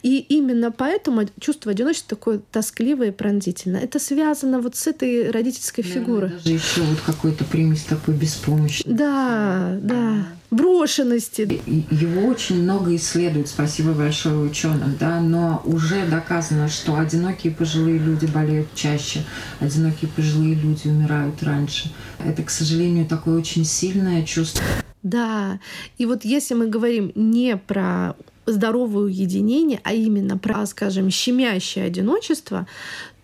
И 0.04 0.18
именно 0.20 0.70
поэтому 0.70 1.22
чувство 1.40 1.72
одиночества 1.72 2.16
такое 2.16 2.40
тоскливое 2.52 3.08
и 3.08 3.10
пронзительное. 3.10 3.80
Это 3.80 3.98
связано 3.98 4.60
вот 4.60 4.76
с 4.76 4.86
этой 4.86 5.32
родительской 5.32 5.82
фигурой. 5.82 6.30
Даже 6.30 6.50
еще 6.50 6.82
вот 6.82 7.00
какой-то 7.00 7.42
примесь 7.44 7.82
такой 7.82 8.14
беспомощности. 8.14 8.88
Да, 8.88 9.76
да. 9.82 10.28
Брошенности. 10.50 11.60
Его 11.90 12.28
очень 12.28 12.62
много 12.62 12.94
исследуют, 12.94 13.48
спасибо 13.48 13.92
большое 13.92 14.38
ученым, 14.38 14.96
да, 14.98 15.20
но 15.20 15.62
уже 15.64 16.06
доказано, 16.06 16.68
что 16.68 16.96
одинокие 16.96 17.52
пожилые 17.52 17.98
люди 17.98 18.26
болеют 18.26 18.68
чаще, 18.74 19.24
одинокие 19.60 20.10
пожилые 20.10 20.54
люди 20.54 20.86
умирают 20.86 21.42
раньше. 21.42 21.92
Это, 22.24 22.42
к 22.42 22.50
сожалению, 22.50 23.06
такое 23.06 23.38
очень 23.38 23.64
сильное 23.64 24.24
чувство. 24.24 24.62
Да. 25.02 25.60
И 25.98 26.06
вот 26.06 26.24
если 26.24 26.54
мы 26.54 26.66
говорим 26.66 27.12
не 27.14 27.56
про 27.56 28.14
здоровое 28.46 29.04
уединение, 29.04 29.80
а 29.84 29.92
именно 29.92 30.38
про, 30.38 30.66
скажем, 30.66 31.10
щемящее 31.10 31.84
одиночество, 31.84 32.66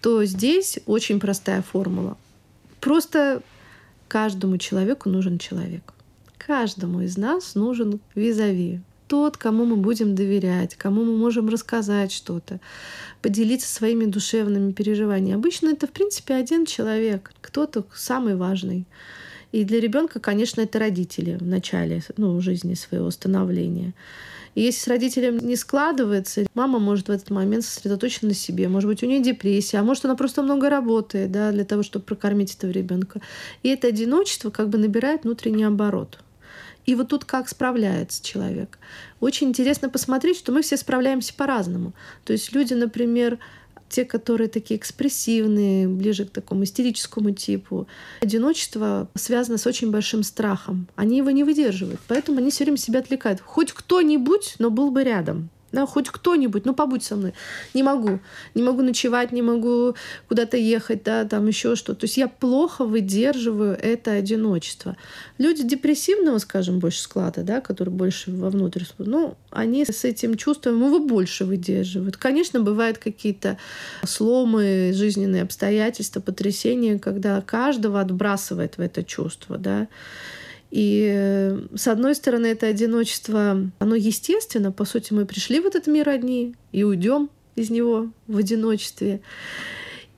то 0.01 0.25
здесь 0.25 0.79
очень 0.87 1.21
простая 1.21 1.63
формула. 1.63 2.17
Просто 2.81 3.43
каждому 4.09 4.59
человеку 4.59 5.09
нужен 5.09 5.39
человек. 5.39 5.93
Каждому 6.51 7.03
из 7.03 7.17
нас 7.17 7.55
нужен 7.55 8.01
визави. 8.17 8.81
Тот, 9.07 9.37
кому 9.37 9.65
мы 9.65 9.77
будем 9.77 10.17
доверять, 10.17 10.75
кому 10.75 11.05
мы 11.05 11.17
можем 11.17 11.49
рассказать 11.49 12.11
что-то, 12.11 12.59
поделиться 13.23 13.73
своими 13.73 14.07
душевными 14.07 14.73
переживаниями. 14.73 15.39
Обычно 15.39 15.69
это, 15.69 15.87
в 15.87 15.93
принципе, 15.93 16.35
один 16.35 16.67
человек, 16.67 17.31
кто-то 17.41 17.85
самый 17.95 18.35
важный. 18.35 18.85
И 19.53 19.63
для 19.63 19.79
ребенка, 19.79 20.19
конечно, 20.19 20.61
это 20.61 20.81
родители 20.81 21.37
в 21.37 21.47
начале 21.47 22.03
ну, 22.17 22.41
жизни 22.41 22.75
своего 22.75 23.13
становления. 23.13 23.95
И 24.57 24.63
если 24.63 24.81
с 24.81 24.89
родителем 24.89 25.39
не 25.39 25.55
складывается, 25.55 26.47
мама 26.55 26.81
может 26.81 27.07
в 27.07 27.13
этот 27.13 27.31
момент 27.31 27.65
сосредоточена 27.65 28.31
на 28.31 28.35
себе. 28.35 28.67
Может 28.67 28.91
быть, 28.91 29.05
у 29.05 29.07
нее 29.07 29.23
депрессия, 29.23 29.79
а 29.79 29.85
может, 29.85 30.05
она 30.05 30.17
просто 30.17 30.43
много 30.43 30.69
работает 30.69 31.31
да, 31.31 31.53
для 31.53 31.65
того, 31.65 31.85
чтобы 31.85 32.05
прокормить 32.07 32.57
этого 32.57 32.73
ребенка. 32.73 33.21
И 33.63 33.69
это 33.69 33.87
одиночество 33.87 34.51
как 34.51 34.69
бы 34.69 34.79
набирает 34.79 35.23
внутренний 35.23 35.63
оборот. 35.63 36.19
И 36.87 36.95
вот 36.95 37.09
тут 37.09 37.25
как 37.25 37.49
справляется 37.49 38.25
человек. 38.25 38.79
Очень 39.21 39.49
интересно 39.49 39.89
посмотреть, 39.89 40.39
что 40.39 40.53
мы 40.53 40.63
все 40.63 40.77
справляемся 40.77 41.35
по-разному. 41.35 41.93
То 42.25 42.33
есть 42.33 42.53
люди, 42.53 42.75
например, 42.75 43.39
те, 43.91 44.05
которые 44.05 44.49
такие 44.49 44.79
экспрессивные, 44.79 45.89
ближе 45.89 46.25
к 46.25 46.31
такому 46.31 46.65
истерическому 46.65 47.33
типу. 47.33 47.87
Одиночество 48.23 49.09
связано 49.15 49.59
с 49.59 49.67
очень 49.67 49.91
большим 49.91 50.23
страхом. 50.23 50.87
Они 50.95 51.19
его 51.19 51.31
не 51.31 51.45
выдерживают, 51.45 52.01
поэтому 52.07 52.39
они 52.39 52.51
все 52.51 52.65
время 52.65 52.79
себя 52.79 53.01
отвлекают. 53.01 53.41
Хоть 53.41 53.73
кто-нибудь, 53.73 54.55
но 54.59 54.71
был 54.71 54.91
бы 54.91 55.03
рядом. 55.03 55.51
Да, 55.73 55.87
хоть 55.87 56.09
кто-нибудь, 56.09 56.65
ну 56.65 56.75
побудь 56.75 57.05
со 57.05 57.17
мной. 57.17 57.33
Не 57.75 57.83
могу. 57.83 58.19
Не 58.55 58.63
могу 58.63 58.83
ночевать, 58.83 59.31
не 59.31 59.43
могу 59.43 59.95
куда-то 60.29 60.57
ехать, 60.57 61.05
да, 61.05 61.25
там 61.25 61.47
еще 61.47 61.77
что. 61.77 61.95
То 61.95 62.05
есть 62.05 62.17
я 62.17 62.27
плохо 62.27 62.85
выдерживаю 62.85 63.79
это 63.81 64.13
одиночество. 64.13 64.97
Люди 65.39 65.63
депрессивного, 65.63 66.39
скажем, 66.39 66.81
больше 66.81 67.01
склада, 67.01 67.43
да, 67.43 67.61
которые 67.61 67.95
больше 67.95 68.33
вовнутрь, 68.33 68.83
ну, 68.99 69.37
они 69.51 69.85
с 69.85 70.05
этим 70.05 70.37
чувством 70.37 70.85
его 70.85 70.99
больше 70.99 71.45
выдерживают. 71.45 72.17
Конечно, 72.17 72.61
бывают 72.61 72.99
какие-то 72.99 73.57
сломы, 74.05 74.93
жизненные 74.93 75.43
обстоятельства, 75.43 76.21
потрясения, 76.21 76.99
когда 76.99 77.41
каждого 77.41 78.01
отбрасывает 78.01 78.77
в 78.77 78.81
это 78.81 79.05
чувство, 79.05 79.57
да. 79.57 79.87
И 80.71 81.11
э, 81.13 81.61
с 81.75 81.89
одной 81.89 82.15
стороны, 82.15 82.47
это 82.47 82.67
одиночество, 82.67 83.71
оно 83.79 83.95
естественно. 83.95 84.71
По 84.71 84.85
сути, 84.85 85.13
мы 85.13 85.27
пришли 85.27 85.61
в 85.61 85.67
этот 85.67 85.87
мир 85.87 86.09
одни 86.09 86.55
и 86.73 86.85
уйдем 86.85 87.29
из 87.57 87.71
него 87.71 88.09
в 88.29 88.37
одиночестве. 88.37 89.21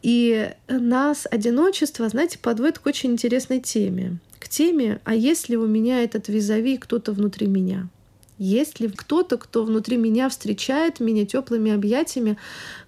И 0.03 0.51
нас 0.69 1.27
одиночество, 1.31 2.09
знаете, 2.09 2.39
подводит 2.39 2.79
к 2.79 2.87
очень 2.87 3.13
интересной 3.13 3.61
теме. 3.61 4.19
К 4.39 4.49
теме, 4.49 5.01
а 5.05 5.15
есть 5.15 5.49
ли 5.49 5.57
у 5.57 5.67
меня 5.67 6.03
этот 6.03 6.29
визави 6.29 6.77
кто-то 6.77 7.13
внутри 7.13 7.47
меня? 7.47 7.89
Есть 8.37 8.81
ли 8.81 8.89
кто-то, 8.89 9.39
кто 9.39 9.65
внутри 9.65 9.97
меня 9.97 10.29
встречает 10.29 10.99
меня 10.99 11.25
теплыми 11.25 11.71
объятиями, 11.71 12.37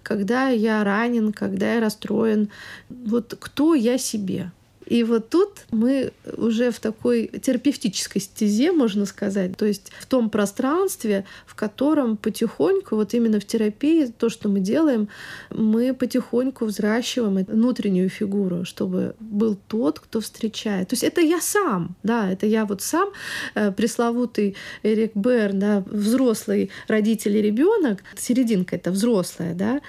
когда 0.03 0.49
я 0.49 0.83
ранен, 0.83 1.31
когда 1.31 1.75
я 1.75 1.79
расстроен? 1.79 2.49
Вот 2.89 3.37
кто 3.39 3.73
я 3.73 3.97
себе? 3.97 4.51
И 4.85 5.03
вот 5.03 5.29
тут 5.29 5.65
мы 5.71 6.11
уже 6.37 6.71
в 6.71 6.79
такой 6.79 7.27
терапевтической 7.27 8.21
стезе, 8.21 8.71
можно 8.71 9.05
сказать, 9.05 9.57
то 9.57 9.65
есть 9.65 9.91
в 9.99 10.05
том 10.05 10.29
пространстве, 10.29 11.25
в 11.45 11.55
котором 11.55 12.17
потихоньку, 12.17 12.95
вот 12.95 13.13
именно 13.13 13.39
в 13.39 13.45
терапии, 13.45 14.05
то, 14.05 14.29
что 14.29 14.49
мы 14.49 14.59
делаем, 14.59 15.09
мы 15.49 15.93
потихоньку 15.93 16.65
взращиваем 16.65 17.45
внутреннюю 17.45 18.09
фигуру, 18.09 18.65
чтобы 18.65 19.15
был 19.19 19.57
тот, 19.67 19.99
кто 19.99 20.19
встречает. 20.19 20.89
То 20.89 20.93
есть 20.93 21.03
это 21.03 21.21
я 21.21 21.41
сам, 21.41 21.95
да, 22.03 22.31
это 22.31 22.45
я 22.45 22.65
вот 22.65 22.81
сам, 22.81 23.09
э, 23.55 23.71
пресловутый 23.71 24.55
Эрик 24.83 25.15
Берн, 25.15 25.59
да, 25.59 25.83
взрослый 25.85 26.69
родитель 26.87 27.37
и 27.37 27.41
ребенок, 27.41 28.03
серединка 28.15 28.75
это 28.75 28.91
взрослая, 28.91 29.53
да, 29.53 29.81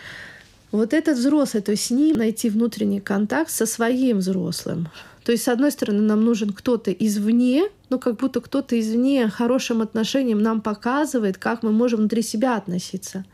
вот 0.73 0.93
этот 0.93 1.17
взрослый, 1.19 1.63
то 1.63 1.73
есть 1.73 1.87
с 1.87 1.91
ним 1.91 2.17
найти 2.17 2.51
внутренний 2.51 3.01
контакт 3.01 3.51
со 3.51 3.67
своим 3.67 4.19
взрослым. 4.19 4.89
То 5.25 5.33
есть, 5.33 5.45
с 5.45 5.49
одной 5.49 5.73
стороны, 5.73 6.03
нам 6.03 6.25
нужен 6.25 6.53
кто-то 6.53 6.93
извне, 6.93 7.65
ну, 7.91 7.99
как 7.99 8.17
будто 8.17 8.41
кто-то 8.41 8.79
извне 8.79 9.29
хорошим 9.29 9.83
отношением 9.83 10.41
нам 10.41 10.61
показывает, 10.61 11.37
как 11.37 11.63
мы 11.63 11.73
можем 11.73 12.01
внутри 12.01 12.23
себя 12.23 12.57
относиться. 12.57 13.25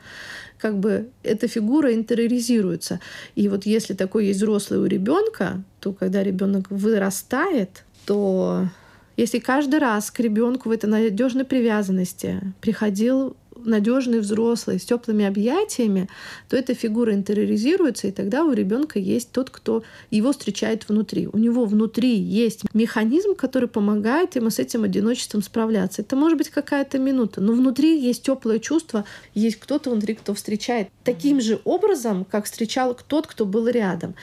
Как 0.58 0.78
бы 0.78 1.10
эта 1.22 1.48
фигура 1.48 1.92
интериоризируется. 1.92 3.00
И 3.34 3.48
вот 3.48 3.66
если 3.66 3.94
такой 3.94 4.26
есть 4.26 4.38
взрослый 4.38 4.80
у 4.80 4.86
ребенка, 4.86 5.62
то 5.80 5.92
когда 5.92 6.22
ребенок 6.22 6.70
вырастает, 6.70 7.84
то 8.06 8.68
Если 9.16 9.38
каждый 9.38 9.78
раз 9.78 10.10
к 10.10 10.20
ребенку 10.20 10.68
в 10.68 10.72
этой 10.72 10.86
надежной 10.86 11.44
привязанности 11.44 12.40
приходил 12.60 13.36
надежный 13.64 14.20
взрослый 14.20 14.78
с 14.78 14.84
теплыми 14.84 15.24
объятиями, 15.24 16.08
то 16.48 16.56
эта 16.56 16.74
фигура 16.74 17.12
интериоризируется, 17.12 18.08
и 18.08 18.12
тогда 18.12 18.44
у 18.44 18.52
ребенка 18.52 18.98
есть 18.98 19.32
тот, 19.32 19.50
кто 19.50 19.82
его 20.10 20.32
встречает 20.32 20.88
внутри. 20.88 21.28
У 21.32 21.38
него 21.38 21.64
внутри 21.64 22.16
есть 22.16 22.62
механизм, 22.74 23.34
который 23.34 23.68
помогает 23.68 24.36
ему 24.36 24.50
с 24.50 24.58
этим 24.58 24.84
одиночеством 24.84 25.42
справляться. 25.42 26.02
Это 26.02 26.16
может 26.16 26.38
быть 26.38 26.50
какая-то 26.50 26.98
минута, 26.98 27.40
но 27.40 27.52
внутри 27.52 28.00
есть 28.00 28.22
теплое 28.22 28.58
чувство, 28.58 29.04
есть 29.34 29.56
кто-то 29.56 29.90
внутри, 29.90 30.14
кто 30.14 30.34
встречает 30.34 30.88
таким 31.04 31.40
же 31.40 31.60
образом, 31.64 32.24
как 32.24 32.44
встречал 32.44 32.98
тот, 33.06 33.26
кто 33.26 33.46
был 33.46 33.68
рядом. 33.68 34.14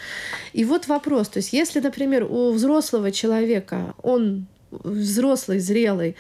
И 0.54 0.66
вот 0.66 0.88
вопрос, 0.88 1.30
то 1.30 1.38
есть 1.38 1.54
если, 1.54 1.80
например, 1.80 2.28
у 2.30 2.52
взрослого 2.52 3.12
человека 3.12 3.94
он 4.02 4.48
взрослый, 4.72 5.60
зрелый 5.60 6.16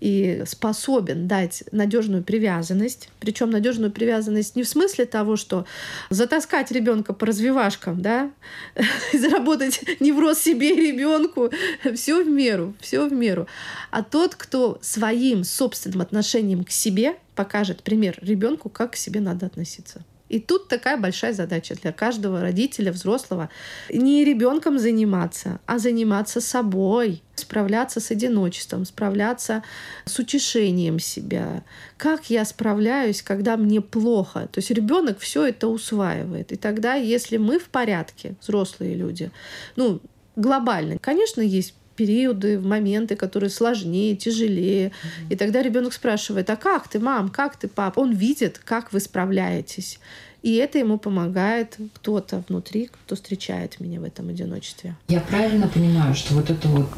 и 0.00 0.42
способен 0.46 1.26
дать 1.26 1.64
надежную 1.72 2.22
привязанность, 2.22 3.08
причем 3.20 3.50
надежную 3.50 3.90
привязанность 3.90 4.56
не 4.56 4.62
в 4.62 4.68
смысле 4.68 5.06
того, 5.06 5.36
что 5.36 5.66
затаскать 6.10 6.70
ребенка 6.70 7.14
по 7.14 7.26
развивашкам, 7.26 8.02
да, 8.02 8.30
заработать 9.12 9.80
невроз 10.00 10.38
себе 10.38 10.74
и 10.74 10.92
ребенку, 10.92 11.50
все 11.94 12.22
в 12.22 12.28
меру, 12.28 12.74
все 12.80 13.08
в 13.08 13.12
меру, 13.12 13.46
а 13.90 14.02
тот, 14.02 14.34
кто 14.34 14.78
своим 14.82 15.44
собственным 15.44 16.00
отношением 16.00 16.64
к 16.64 16.70
себе 16.70 17.16
покажет 17.34 17.82
пример 17.82 18.18
ребенку, 18.20 18.68
как 18.68 18.92
к 18.92 18.96
себе 18.96 19.20
надо 19.20 19.46
относиться. 19.46 20.04
И 20.34 20.40
тут 20.40 20.66
такая 20.66 20.96
большая 20.96 21.32
задача 21.32 21.76
для 21.76 21.92
каждого 21.92 22.40
родителя, 22.40 22.90
взрослого. 22.90 23.50
Не 23.88 24.24
ребенком 24.24 24.80
заниматься, 24.80 25.60
а 25.64 25.78
заниматься 25.78 26.40
собой, 26.40 27.22
справляться 27.36 28.00
с 28.00 28.10
одиночеством, 28.10 28.84
справляться 28.84 29.62
с 30.04 30.18
утешением 30.18 30.98
себя. 30.98 31.62
Как 31.96 32.30
я 32.30 32.44
справляюсь, 32.44 33.22
когда 33.22 33.56
мне 33.56 33.80
плохо? 33.80 34.48
То 34.50 34.58
есть 34.58 34.72
ребенок 34.72 35.20
все 35.20 35.46
это 35.46 35.68
усваивает. 35.68 36.50
И 36.50 36.56
тогда, 36.56 36.94
если 36.94 37.36
мы 37.36 37.60
в 37.60 37.66
порядке, 37.68 38.34
взрослые 38.40 38.96
люди, 38.96 39.30
ну, 39.76 40.00
глобально, 40.34 40.98
конечно, 40.98 41.42
есть 41.42 41.74
периоды, 41.96 42.58
моменты, 42.58 43.16
которые 43.16 43.50
сложнее, 43.50 44.16
тяжелее. 44.16 44.88
Mm-hmm. 44.88 45.32
И 45.32 45.36
тогда 45.36 45.62
ребенок 45.62 45.92
спрашивает, 45.92 46.50
а 46.50 46.56
как 46.56 46.88
ты, 46.88 46.98
мам, 46.98 47.28
как 47.28 47.56
ты, 47.56 47.68
пап? 47.68 47.98
Он 47.98 48.12
видит, 48.12 48.60
как 48.64 48.92
вы 48.92 49.00
справляетесь. 49.00 49.98
И 50.44 50.56
это 50.56 50.78
ему 50.78 50.98
помогает 50.98 51.78
кто-то 51.94 52.44
внутри, 52.46 52.90
кто 53.06 53.14
встречает 53.14 53.80
меня 53.80 53.98
в 53.98 54.04
этом 54.04 54.28
одиночестве. 54.28 54.94
Я 55.08 55.20
правильно 55.20 55.68
понимаю, 55.68 56.14
что 56.14 56.34
вот 56.34 56.50
это 56.50 56.68
вот 56.68 56.90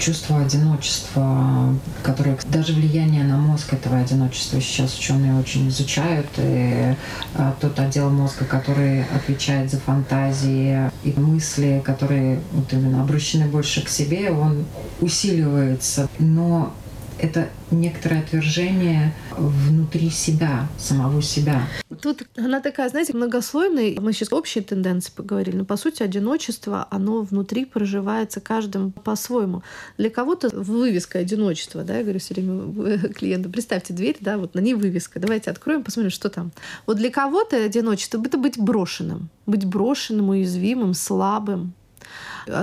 чувство 0.00 0.40
одиночества, 0.40 1.78
которое 2.02 2.36
даже 2.50 2.72
влияние 2.72 3.22
на 3.22 3.36
мозг 3.36 3.72
этого 3.72 3.98
одиночества 3.98 4.60
сейчас 4.60 4.98
ученые 4.98 5.38
очень 5.38 5.68
изучают, 5.68 6.26
и 6.38 6.96
а, 7.36 7.54
тот 7.60 7.78
отдел 7.78 8.10
мозга, 8.10 8.44
который 8.44 9.04
отвечает 9.14 9.70
за 9.70 9.78
фантазии 9.78 10.90
и 11.04 11.12
мысли, 11.12 11.80
которые 11.84 12.40
вот 12.50 12.72
именно 12.72 13.02
обращены 13.02 13.46
больше 13.46 13.84
к 13.84 13.88
себе, 13.88 14.32
он 14.32 14.64
усиливается. 15.00 16.08
Но 16.18 16.74
это 17.20 17.48
некоторое 17.70 18.20
отвержение 18.20 19.14
внутри 19.36 20.10
себя, 20.10 20.68
самого 20.78 21.22
себя. 21.22 21.62
Тут 22.00 22.22
она 22.36 22.60
такая, 22.60 22.88
знаете, 22.88 23.14
многослойная. 23.14 24.00
Мы 24.00 24.12
сейчас 24.12 24.32
общие 24.32 24.62
тенденции 24.62 25.12
поговорили, 25.14 25.56
но 25.56 25.64
по 25.64 25.76
сути 25.76 26.02
одиночество, 26.02 26.86
оно 26.90 27.22
внутри 27.22 27.64
проживается 27.64 28.40
каждым 28.40 28.92
по-своему. 28.92 29.62
Для 29.96 30.10
кого-то 30.10 30.48
вывеска 30.48 31.18
одиночества, 31.18 31.82
да, 31.82 31.98
я 31.98 32.02
говорю 32.02 32.20
все 32.20 32.34
время 32.34 32.98
клиенту, 33.14 33.50
представьте 33.50 33.92
дверь, 33.92 34.16
да, 34.20 34.38
вот 34.38 34.54
на 34.54 34.60
ней 34.60 34.74
вывеска, 34.74 35.18
давайте 35.20 35.50
откроем, 35.50 35.82
посмотрим, 35.82 36.10
что 36.10 36.28
там. 36.28 36.52
Вот 36.86 36.96
для 36.96 37.10
кого-то 37.10 37.56
одиночество— 37.56 38.22
это 38.24 38.38
быть 38.38 38.58
брошенным, 38.58 39.28
быть 39.46 39.64
брошенным, 39.64 40.30
уязвимым, 40.30 40.94
слабым, 40.94 41.74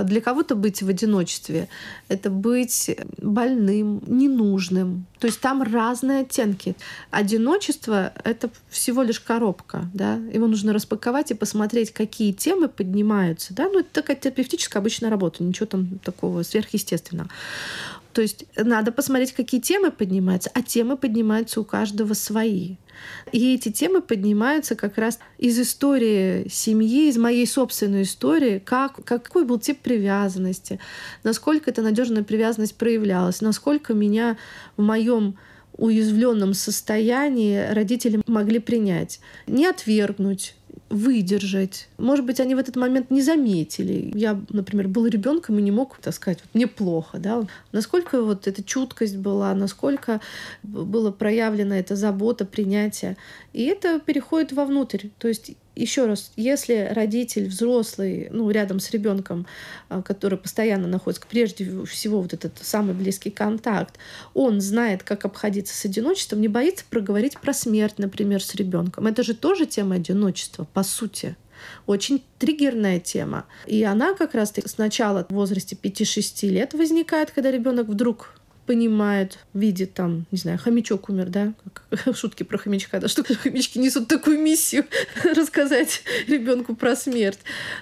для 0.04 0.20
кого-то 0.20 0.54
быть 0.54 0.82
в 0.82 0.88
одиночестве— 0.88 1.68
это 2.08 2.30
быть 2.30 2.90
больным, 3.18 4.02
ненужным. 4.06 5.06
То 5.18 5.26
есть 5.26 5.40
там 5.40 5.62
разные 5.62 6.20
оттенки. 6.20 6.76
Одиночество— 7.10 8.12
это 8.24 8.50
всего 8.68 9.02
лишь 9.02 9.20
коробка. 9.20 9.88
Да? 9.94 10.16
Его 10.32 10.46
нужно 10.46 10.72
распаковать 10.72 11.30
и 11.30 11.34
посмотреть, 11.34 11.92
какие 11.92 12.32
темы 12.32 12.68
поднимаются. 12.68 13.54
Да? 13.54 13.68
Ну, 13.68 13.80
это 13.80 13.88
такая 13.92 14.16
терапевтическая 14.16 14.80
обычная 14.80 15.10
работа, 15.10 15.42
ничего 15.42 15.66
там 15.66 15.98
такого 16.00 16.42
сверхъестественного. 16.42 17.28
То 18.16 18.22
есть 18.22 18.46
надо 18.56 18.92
посмотреть, 18.92 19.34
какие 19.34 19.60
темы 19.60 19.90
поднимаются, 19.90 20.50
а 20.54 20.62
темы 20.62 20.96
поднимаются 20.96 21.60
у 21.60 21.64
каждого 21.64 22.14
свои. 22.14 22.76
И 23.30 23.54
эти 23.54 23.70
темы 23.70 24.00
поднимаются 24.00 24.74
как 24.74 24.96
раз 24.96 25.18
из 25.36 25.60
истории 25.60 26.48
семьи, 26.48 27.10
из 27.10 27.18
моей 27.18 27.46
собственной 27.46 28.04
истории, 28.04 28.58
как, 28.58 29.04
какой 29.04 29.44
был 29.44 29.58
тип 29.58 29.80
привязанности, 29.80 30.80
насколько 31.24 31.68
эта 31.68 31.82
надежная 31.82 32.22
привязанность 32.22 32.76
проявлялась, 32.76 33.42
насколько 33.42 33.92
меня 33.92 34.38
в 34.78 34.82
моем 34.82 35.36
уязвленном 35.76 36.54
состоянии 36.54 37.70
родители 37.70 38.22
могли 38.26 38.60
принять, 38.60 39.20
не 39.46 39.66
отвергнуть, 39.66 40.54
выдержать. 40.88 41.88
Может 41.98 42.24
быть, 42.24 42.40
они 42.40 42.54
в 42.54 42.58
этот 42.58 42.76
момент 42.76 43.10
не 43.10 43.22
заметили. 43.22 44.10
Я, 44.14 44.40
например, 44.50 44.88
был 44.88 45.06
ребенком 45.06 45.58
и 45.58 45.62
не 45.62 45.70
мог, 45.70 45.98
так 45.98 46.14
сказать, 46.14 46.40
вот, 46.42 46.54
мне 46.54 46.66
плохо, 46.66 47.18
да. 47.18 47.44
Насколько 47.72 48.22
вот 48.22 48.46
эта 48.46 48.62
чуткость 48.62 49.16
была, 49.16 49.54
насколько 49.54 50.20
было 50.62 51.10
проявлена 51.10 51.78
эта 51.78 51.96
забота, 51.96 52.44
принятие. 52.44 53.16
И 53.52 53.64
это 53.64 54.00
переходит 54.00 54.52
вовнутрь. 54.52 55.08
То 55.18 55.28
есть 55.28 55.56
еще 55.76 56.06
раз, 56.06 56.32
если 56.36 56.88
родитель 56.90 57.46
взрослый, 57.46 58.28
ну, 58.32 58.50
рядом 58.50 58.80
с 58.80 58.90
ребенком, 58.90 59.46
а, 59.88 60.02
который 60.02 60.38
постоянно 60.38 60.88
находится, 60.88 61.26
прежде 61.28 61.84
всего 61.84 62.22
вот 62.22 62.32
этот 62.32 62.58
самый 62.62 62.94
близкий 62.94 63.30
контакт, 63.30 63.96
он 64.34 64.60
знает, 64.60 65.02
как 65.02 65.24
обходиться 65.24 65.74
с 65.74 65.84
одиночеством, 65.84 66.40
не 66.40 66.48
боится 66.48 66.84
проговорить 66.88 67.38
про 67.38 67.52
смерть, 67.52 67.98
например, 67.98 68.42
с 68.42 68.54
ребенком. 68.54 69.06
Это 69.06 69.22
же 69.22 69.34
тоже 69.34 69.66
тема 69.66 69.96
одиночества, 69.96 70.66
по 70.72 70.82
сути 70.82 71.36
очень 71.86 72.22
триггерная 72.38 73.00
тема. 73.00 73.46
И 73.66 73.82
она 73.82 74.14
как 74.14 74.34
раз 74.34 74.52
сначала 74.66 75.24
в 75.28 75.32
возрасте 75.32 75.76
5-6 75.80 76.48
лет 76.48 76.74
возникает, 76.74 77.30
когда 77.30 77.50
ребенок 77.50 77.88
вдруг 77.88 78.34
понимает, 78.66 79.38
видит 79.54 79.94
там, 79.94 80.26
не 80.30 80.38
знаю, 80.38 80.58
хомячок 80.58 81.08
умер, 81.08 81.28
да, 81.28 81.54
как 81.64 81.85
шутки 82.14 82.42
про 82.42 82.58
хомячка, 82.58 83.00
да, 83.00 83.08
что 83.08 83.22
хомячки 83.24 83.78
несут 83.78 84.08
такую 84.08 84.38
миссию 84.40 84.84
рассказать 85.24 86.02
ребенку 86.26 86.74
про 86.74 86.96
смерть. 86.96 87.38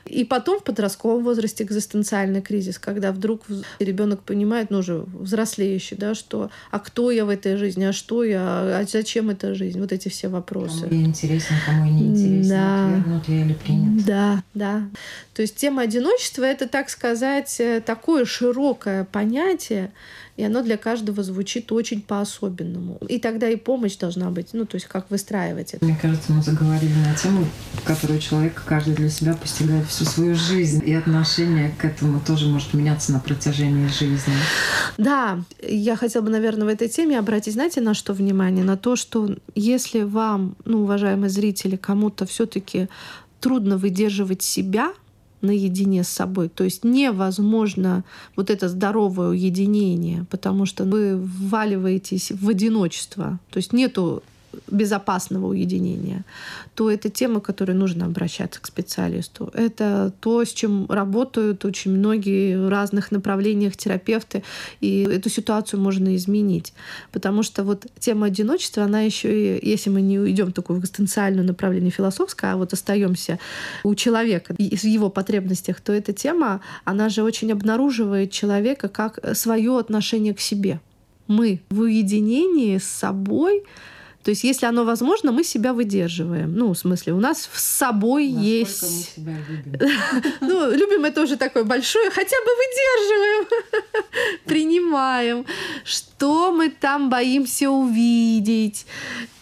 И 0.06 0.24
потом 0.24 0.60
в 0.60 0.64
подростковом 0.64 1.24
возрасте 1.24 1.64
экзистенциальный 1.64 2.42
кризис, 2.42 2.78
когда 2.78 3.12
вдруг 3.12 3.42
ребенок 3.78 4.22
понимает, 4.22 4.70
ну 4.70 4.78
уже 4.78 5.04
взрослеющий, 5.12 5.96
да, 5.96 6.14
что 6.14 6.50
а 6.70 6.78
кто 6.78 7.10
я 7.10 7.24
в 7.24 7.28
этой 7.28 7.56
жизни, 7.56 7.84
а 7.84 7.92
что 7.92 8.24
я, 8.24 8.40
а 8.40 8.84
зачем 8.88 9.30
эта 9.30 9.54
жизнь, 9.54 9.80
вот 9.80 9.92
эти 9.92 10.08
все 10.08 10.28
вопросы. 10.28 10.82
Кому 10.82 10.94
ей 10.94 11.04
интересно, 11.04 11.56
кому 11.66 11.84
не 11.90 12.06
интересно, 12.08 12.54
да. 12.54 12.86
отвергнут 12.86 13.28
ли 13.28 13.40
или 13.40 13.52
принят. 13.54 14.04
Да, 14.04 14.42
да. 14.54 14.88
То 15.34 15.42
есть 15.42 15.56
тема 15.56 15.82
одиночества— 15.82 16.42
это, 16.44 16.68
так 16.68 16.90
сказать, 16.90 17.60
э, 17.60 17.80
такое 17.80 18.24
широкое 18.24 19.04
понятие, 19.04 19.92
и 20.36 20.42
оно 20.42 20.62
для 20.62 20.76
каждого 20.76 21.22
звучит 21.22 21.70
очень 21.70 22.02
по-особенному. 22.02 22.98
И 23.08 23.18
тогда 23.18 23.48
и 23.48 23.56
помощь 23.56 23.96
должна 24.04 24.30
быть, 24.30 24.48
ну, 24.52 24.66
то 24.66 24.74
есть 24.74 24.86
как 24.86 25.10
выстраивать 25.10 25.72
это. 25.72 25.82
Мне 25.82 25.98
кажется, 26.00 26.30
мы 26.30 26.42
заговорили 26.42 26.92
на 26.92 27.14
тему, 27.14 27.46
которую 27.84 28.20
человек 28.20 28.62
каждый 28.66 28.94
для 28.94 29.08
себя 29.08 29.34
постигает 29.34 29.86
всю 29.86 30.04
свою 30.04 30.34
жизнь, 30.34 30.82
и 30.84 30.92
отношение 30.92 31.74
к 31.78 31.84
этому 31.86 32.20
тоже 32.20 32.46
может 32.46 32.74
меняться 32.74 33.12
на 33.12 33.20
протяжении 33.20 33.88
жизни. 33.88 34.34
Да, 34.98 35.42
я 35.66 35.96
хотела 35.96 36.22
бы, 36.22 36.30
наверное, 36.30 36.66
в 36.66 36.68
этой 36.68 36.88
теме 36.88 37.18
обратить, 37.18 37.54
знаете, 37.54 37.80
на 37.80 37.94
что 37.94 38.12
внимание? 38.12 38.62
На 38.62 38.76
то, 38.76 38.94
что 38.94 39.36
если 39.54 40.02
вам, 40.02 40.54
ну, 40.66 40.82
уважаемые 40.82 41.30
зрители, 41.30 41.76
кому-то 41.76 42.26
все 42.26 42.44
таки 42.44 42.88
трудно 43.40 43.78
выдерживать 43.78 44.42
себя— 44.42 44.92
наедине 45.44 46.02
с 46.04 46.08
собой. 46.08 46.48
То 46.48 46.64
есть 46.64 46.84
невозможно 46.84 48.04
вот 48.36 48.50
это 48.50 48.68
здоровое 48.68 49.28
уединение, 49.28 50.26
потому 50.30 50.66
что 50.66 50.84
вы 50.84 51.16
вваливаетесь 51.16 52.32
в 52.32 52.48
одиночество. 52.48 53.38
То 53.50 53.58
есть 53.58 53.72
нету 53.72 54.22
безопасного 54.70 55.46
уединения, 55.46 56.24
то 56.74 56.90
это 56.90 57.10
тема, 57.10 57.40
которой 57.40 57.72
нужно 57.72 58.06
обращаться 58.06 58.60
к 58.60 58.66
специалисту. 58.66 59.50
Это 59.54 60.12
то, 60.20 60.44
с 60.44 60.52
чем 60.52 60.86
работают 60.88 61.64
очень 61.64 61.92
многие 61.92 62.58
в 62.58 62.68
разных 62.68 63.10
направлениях 63.10 63.76
терапевты, 63.76 64.42
и 64.80 65.02
эту 65.02 65.28
ситуацию 65.28 65.80
можно 65.80 66.14
изменить. 66.16 66.72
Потому 67.12 67.42
что 67.42 67.64
вот 67.64 67.86
тема 67.98 68.26
одиночества, 68.26 68.84
она 68.84 69.00
еще 69.02 69.58
и, 69.58 69.70
если 69.70 69.90
мы 69.90 70.00
не 70.02 70.18
уйдем 70.18 70.46
в 70.46 70.52
такое 70.52 70.78
экзистенциальное 70.78 71.44
направление 71.44 71.90
философское, 71.90 72.52
а 72.52 72.56
вот 72.56 72.72
остаемся 72.72 73.38
у 73.84 73.94
человека 73.94 74.54
и 74.58 74.76
в 74.76 74.84
его 74.84 75.10
потребностях, 75.10 75.80
то 75.80 75.92
эта 75.92 76.12
тема, 76.12 76.60
она 76.84 77.08
же 77.08 77.22
очень 77.22 77.52
обнаруживает 77.52 78.30
человека 78.30 78.88
как 78.88 79.18
свое 79.36 79.78
отношение 79.78 80.34
к 80.34 80.40
себе. 80.40 80.80
Мы 81.26 81.60
в 81.70 81.80
уединении 81.80 82.78
с 82.78 82.84
собой 82.84 83.64
то 84.24 84.30
есть, 84.30 84.42
если 84.42 84.64
оно 84.64 84.84
возможно, 84.84 85.32
мы 85.32 85.44
себя 85.44 85.74
выдерживаем. 85.74 86.54
Ну, 86.54 86.72
в 86.72 86.78
смысле, 86.78 87.12
у 87.12 87.20
нас 87.20 87.46
с 87.52 87.62
собой 87.62 88.28
Насколько 88.28 88.48
есть... 88.48 88.82
мы 88.82 88.88
себя 88.88 89.36
любим. 89.48 89.90
Ну, 90.40 90.70
любим 90.70 91.04
это 91.04 91.22
уже 91.22 91.36
такое 91.36 91.64
большое, 91.64 92.10
хотя 92.10 92.36
бы 92.44 92.50
выдерживаем, 92.62 93.46
принимаем. 94.46 95.44
Что 95.84 96.52
мы 96.52 96.70
там 96.70 97.10
боимся 97.10 97.68
увидеть? 97.68 98.86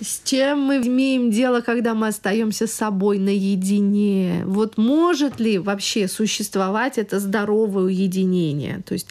С 0.01 0.21
чем 0.25 0.63
мы 0.63 0.79
имеем 0.79 1.31
дело, 1.31 1.61
когда 1.61 1.95
мы 1.95 2.09
остаемся 2.09 2.67
с 2.67 2.73
собой 2.73 3.19
наедине? 3.19 4.43
Вот 4.47 4.79
может 4.79 5.39
ли 5.39 5.59
вообще 5.59 6.09
существовать 6.09 6.99
это 6.99 7.21
здоровое 7.21 7.85
уединение? 7.85 8.83
То 8.85 8.95
есть 8.95 9.07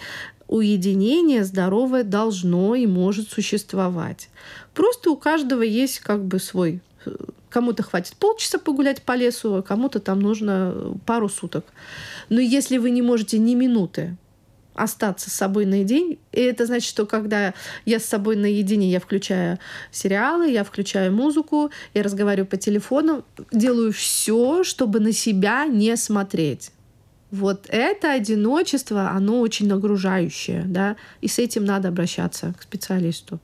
уединение 0.52 1.46
здоровое 1.46 2.04
должно 2.04 2.76
и 2.76 2.86
может 2.86 3.30
существовать. 3.30 4.30
Просто 4.74 5.12
у 5.12 5.18
каждого 5.18 5.62
есть 5.62 6.00
как 6.00 6.24
бы 6.24 6.40
свой 6.40 6.82
Кому-то 7.50 7.84
хватит 7.84 8.16
полчаса 8.16 8.60
погулять 8.60 9.02
по 9.02 9.14
лесу, 9.14 9.56
а 9.56 9.62
кому-то 9.62 10.00
там 10.00 10.22
нужно 10.22 10.96
пару 11.06 11.28
суток. 11.28 11.66
Но 12.30 12.40
если 12.40 12.78
вы 12.78 12.92
не 12.92 13.02
можете 13.02 13.40
ни 13.40 13.56
минуты 13.56 14.16
остаться 14.74 15.30
с 15.30 15.34
собой 15.34 15.66
наедине, 15.66 16.18
и 16.32 16.40
это 16.40 16.66
значит, 16.66 16.88
что 16.88 17.06
когда 17.06 17.54
я 17.84 18.00
с 18.00 18.06
собой 18.06 18.38
наедине, 18.38 18.90
я 18.90 19.02
включаю 19.02 19.60
сериалы, 19.92 20.50
я 20.50 20.64
включаю 20.64 21.12
музыку, 21.12 21.72
я 21.94 22.04
разговариваю 22.04 22.48
по 22.48 22.56
телефону, 22.56 23.26
делаю 23.52 23.92
все, 23.92 24.64
чтобы 24.64 25.02
на 25.02 25.12
себя 25.12 25.66
не 25.66 25.98
смотреть. 25.98 26.72
Вот 27.32 27.66
это 27.70 28.12
одиночество, 28.12 29.12
оно 29.12 29.40
очень 29.40 29.68
нагружающее, 29.68 30.64
да, 30.66 30.98
и 31.22 31.30
с 31.30 31.40
этим 31.40 31.64
надо 31.64 31.88
обращаться 31.88 32.54
к 32.60 32.62
специалисту. 32.62 33.40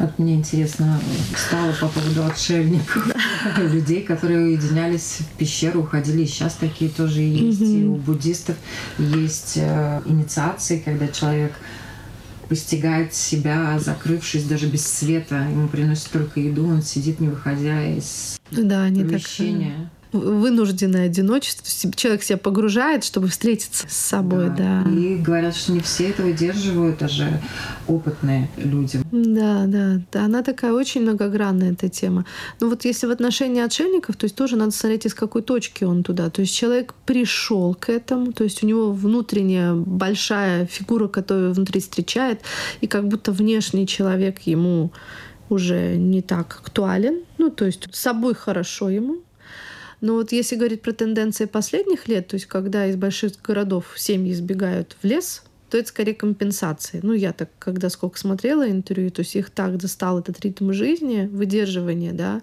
Вот 0.00 0.18
мне 0.18 0.34
интересно 0.34 1.00
стало 1.36 1.72
по 1.80 1.86
поводу 1.86 2.24
отшельников, 2.24 3.14
людей, 3.58 4.02
которые 4.02 4.40
уединялись 4.40 5.18
в 5.20 5.38
пещеру, 5.38 5.82
уходили, 5.82 6.24
сейчас 6.24 6.54
такие 6.54 6.90
тоже 6.90 7.20
есть, 7.20 7.60
и 7.60 7.84
у 7.84 7.94
буддистов 7.94 8.56
есть 8.98 9.56
э, 9.56 10.02
инициации, 10.06 10.82
когда 10.84 11.06
человек 11.06 11.52
постигает 12.48 13.14
себя, 13.14 13.78
закрывшись 13.78 14.44
даже 14.44 14.66
без 14.66 14.84
света, 14.84 15.46
ему 15.48 15.68
приносят 15.68 16.10
только 16.10 16.40
еду, 16.40 16.66
он 16.66 16.82
сидит, 16.82 17.20
не 17.20 17.28
выходя 17.28 17.84
из 17.84 18.40
Да, 18.50 18.82
они 18.82 19.02
так 19.02 19.10
помещения. 19.10 19.90
Вынужденное 20.12 21.06
одиночество. 21.06 21.92
Человек 21.94 22.22
себя 22.22 22.38
погружает, 22.38 23.04
чтобы 23.04 23.28
встретиться 23.28 23.86
с 23.88 23.96
собой, 23.96 24.50
да. 24.50 24.82
И 24.88 25.16
говорят, 25.16 25.54
что 25.56 25.72
не 25.72 25.80
все 25.80 26.10
это 26.10 26.22
выдерживают, 26.22 26.98
даже 26.98 27.40
опытные 27.86 28.48
люди. 28.56 29.00
Да, 29.12 29.64
да, 29.66 30.00
да, 30.12 30.24
она 30.24 30.42
такая 30.42 30.72
очень 30.72 31.02
многогранная 31.02 31.72
эта 31.72 31.88
тема. 31.88 32.24
Но 32.60 32.68
вот 32.68 32.84
если 32.84 33.06
в 33.06 33.10
отношении 33.10 33.62
отшельников, 33.62 34.16
то 34.16 34.24
есть 34.24 34.36
тоже 34.36 34.56
надо 34.56 34.70
смотреть, 34.70 35.06
из 35.06 35.14
какой 35.14 35.42
точки 35.42 35.84
он 35.84 36.02
туда. 36.02 36.30
То 36.30 36.42
есть 36.42 36.54
человек 36.54 36.94
пришел 37.06 37.74
к 37.74 37.90
этому, 37.90 38.32
то 38.32 38.44
есть 38.44 38.62
у 38.62 38.66
него 38.66 38.92
внутренняя 38.92 39.74
большая 39.74 40.66
фигура, 40.66 41.08
которая 41.08 41.50
внутри 41.50 41.80
встречает, 41.80 42.40
и 42.80 42.86
как 42.86 43.08
будто 43.08 43.32
внешний 43.32 43.86
человек 43.86 44.40
ему 44.40 44.90
уже 45.48 45.96
не 45.96 46.22
так 46.22 46.60
актуален. 46.62 47.22
Ну, 47.38 47.50
то 47.50 47.64
есть 47.64 47.88
с 47.92 48.00
собой 48.00 48.34
хорошо 48.34 48.90
ему, 48.90 49.18
но 50.00 50.14
вот 50.14 50.32
если 50.32 50.56
говорить 50.56 50.82
про 50.82 50.92
тенденции 50.92 51.46
последних 51.46 52.08
лет, 52.08 52.28
то 52.28 52.34
есть 52.34 52.46
когда 52.46 52.86
из 52.86 52.96
больших 52.96 53.32
городов 53.42 53.94
семьи 53.96 54.32
сбегают 54.32 54.96
в 55.02 55.04
лес, 55.04 55.42
то 55.70 55.76
это 55.76 55.88
скорее 55.88 56.14
компенсации. 56.14 57.00
Ну, 57.02 57.12
я 57.12 57.32
так, 57.32 57.50
когда 57.58 57.90
сколько 57.90 58.18
смотрела 58.18 58.70
интервью, 58.70 59.10
то 59.10 59.20
есть 59.20 59.36
их 59.36 59.50
так 59.50 59.76
достал 59.76 60.18
этот 60.18 60.40
ритм 60.40 60.72
жизни, 60.72 61.28
выдерживание, 61.30 62.12
да, 62.12 62.40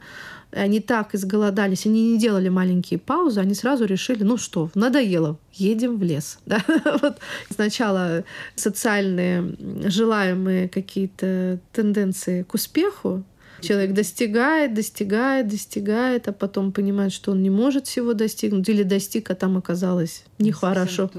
они 0.51 0.79
так 0.79 1.13
изголодались, 1.15 1.85
они 1.85 2.13
не 2.13 2.19
делали 2.19 2.49
маленькие 2.49 2.99
паузы, 2.99 3.41
они 3.41 3.53
сразу 3.53 3.85
решили, 3.85 4.23
ну 4.23 4.37
что, 4.37 4.69
надоело, 4.73 5.37
едем 5.53 5.97
в 5.97 6.03
лес. 6.03 6.39
Да? 6.45 6.63
Вот 7.01 7.17
сначала 7.49 8.23
социальные 8.55 9.55
желаемые 9.89 10.69
какие-то 10.69 11.59
тенденции 11.73 12.43
к 12.43 12.53
успеху, 12.53 13.23
Человек 13.61 13.93
достигает, 13.93 14.73
достигает, 14.73 15.47
достигает, 15.47 16.27
а 16.27 16.33
потом 16.33 16.71
понимает, 16.71 17.13
что 17.13 17.31
он 17.31 17.41
не 17.41 17.49
может 17.49 17.87
всего 17.87 18.13
достигнуть, 18.13 18.67
или 18.69 18.83
достиг, 18.83 19.29
а 19.31 19.35
там 19.35 19.57
оказалось 19.57 20.23
нехорошо. 20.39 21.09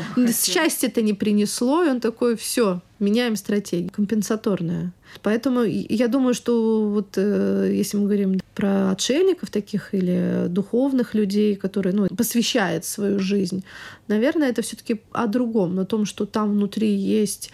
Счастье 0.44 0.88
это 0.88 1.02
не 1.02 1.14
принесло, 1.14 1.84
и 1.84 1.88
он 1.88 2.00
такой, 2.00 2.36
все, 2.36 2.80
меняем 2.98 3.36
стратегию, 3.36 3.90
компенсаторная. 3.92 4.92
Поэтому 5.22 5.62
я 5.62 6.08
думаю, 6.08 6.34
что 6.34 6.88
вот 6.88 7.14
э, 7.16 7.70
если 7.72 7.96
мы 7.96 8.04
говорим 8.04 8.40
про 8.54 8.90
отшельников 8.90 9.50
таких 9.50 9.94
или 9.94 10.46
духовных 10.48 11.14
людей, 11.14 11.56
которые 11.56 11.94
ну, 11.94 12.08
посвящают 12.08 12.84
свою 12.84 13.18
жизнь, 13.18 13.64
наверное, 14.08 14.48
это 14.48 14.62
все-таки 14.62 15.00
о 15.12 15.26
другом, 15.26 15.78
о 15.78 15.84
том, 15.84 16.06
что 16.06 16.26
там 16.26 16.52
внутри 16.52 16.94
есть 16.94 17.50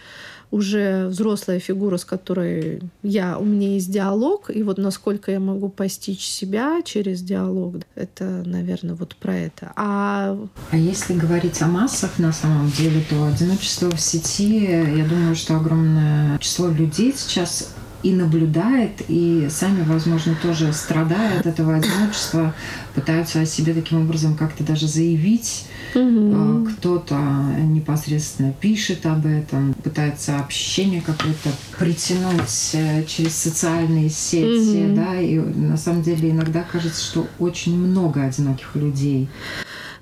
уже 0.53 1.07
взрослая 1.07 1.59
фигура, 1.59 1.97
с 1.97 2.05
которой 2.05 2.79
я, 3.01 3.39
у 3.39 3.43
меня 3.43 3.69
есть 3.69 3.91
диалог, 3.91 4.51
и 4.53 4.61
вот 4.61 4.77
насколько 4.77 5.31
я 5.31 5.39
могу 5.39 5.67
постичь 5.67 6.27
себя 6.27 6.83
через 6.85 7.23
диалог, 7.23 7.77
это, 7.95 8.43
наверное, 8.45 8.93
вот 8.93 9.15
про 9.15 9.35
это. 9.35 9.73
А, 9.75 10.37
а 10.69 10.77
если 10.77 11.15
говорить 11.15 11.59
о 11.63 11.65
массах 11.65 12.19
на 12.19 12.31
самом 12.31 12.69
деле, 12.69 13.03
то 13.09 13.25
одиночество 13.25 13.89
в 13.89 13.99
сети, 13.99 14.59
я 14.59 15.07
думаю, 15.07 15.32
что 15.35 15.55
огромное 15.57 16.37
число 16.39 16.67
людей 16.69 17.13
сейчас 17.15 17.73
и 18.03 18.11
наблюдает, 18.11 19.01
и 19.07 19.47
сами, 19.49 19.81
возможно, 19.83 20.35
тоже 20.41 20.73
страдая 20.73 21.39
от 21.39 21.45
этого 21.45 21.75
одиночества, 21.75 22.53
пытаются 22.95 23.39
о 23.39 23.45
себе 23.45 23.73
таким 23.73 24.01
образом 24.01 24.35
как-то 24.35 24.63
даже 24.65 24.89
заявить. 24.89 25.65
угу. 25.95 26.67
Кто-то 26.69 27.15
непосредственно 27.61 28.51
пишет 28.51 29.05
об 29.05 29.25
этом, 29.25 29.73
пытается 29.83 30.37
общение 30.37 30.99
какое-то 31.01 31.49
притянуть 31.79 32.71
э, 32.73 33.05
через 33.05 33.35
социальные 33.35 34.09
сети, 34.09 34.83
Мгм. 34.83 34.95
да, 34.95 35.21
и 35.21 35.37
на 35.39 35.77
самом 35.77 36.03
деле 36.03 36.31
иногда 36.31 36.63
кажется, 36.69 37.01
что 37.01 37.27
очень 37.39 37.77
много 37.77 38.21
одиноких 38.23 38.75
людей. 38.75 39.29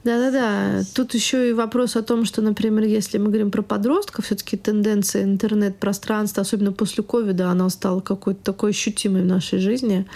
Да-да-да. 0.03 0.83
Тут 0.95 1.13
еще 1.13 1.49
и 1.49 1.53
вопрос 1.53 1.95
о 1.95 2.01
том, 2.01 2.25
что, 2.25 2.41
например, 2.41 2.85
если 2.85 3.19
мы 3.19 3.27
говорим 3.27 3.51
про 3.51 3.61
подростков, 3.61 4.25
все-таки 4.25 4.57
тенденция 4.57 5.23
интернет-пространства, 5.23 6.41
особенно 6.41 6.71
после 6.71 7.03
ковида, 7.03 7.49
она 7.49 7.69
стала 7.69 8.01
какой-то 8.01 8.43
такой 8.43 8.71
ощутимой 8.71 9.21
в 9.21 9.27
нашей 9.27 9.59
жизни. 9.59 10.07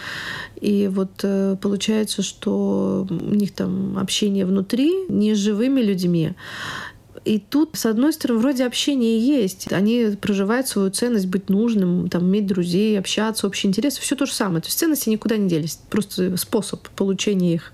И 0.59 0.87
вот 0.87 1.11
э, 1.21 1.55
получается, 1.61 2.23
что 2.23 3.05
у 3.09 3.35
них 3.35 3.53
там 3.53 3.99
общение 3.99 4.45
внутри 4.45 5.05
не 5.07 5.35
с 5.35 5.37
живыми 5.37 5.81
людьми. 5.81 6.33
И 7.25 7.39
тут, 7.39 7.71
с 7.73 7.87
одной 7.87 8.13
стороны, 8.13 8.39
вроде 8.39 8.65
общение 8.65 9.19
есть. 9.19 9.71
Они 9.73 10.15
проживают 10.21 10.67
свою 10.67 10.91
ценность 10.91 11.25
быть 11.25 11.49
нужным, 11.49 12.07
там, 12.07 12.23
иметь 12.23 12.45
друзей, 12.45 12.97
общаться, 12.99 13.47
общие 13.47 13.69
интересы. 13.69 13.99
Все 13.99 14.15
то 14.15 14.27
же 14.27 14.33
самое. 14.33 14.61
То 14.61 14.67
есть 14.67 14.77
ценности 14.77 15.09
никуда 15.09 15.35
не 15.37 15.49
делись. 15.49 15.79
Просто 15.89 16.37
способ 16.37 16.87
получения 16.89 17.55
их, 17.55 17.73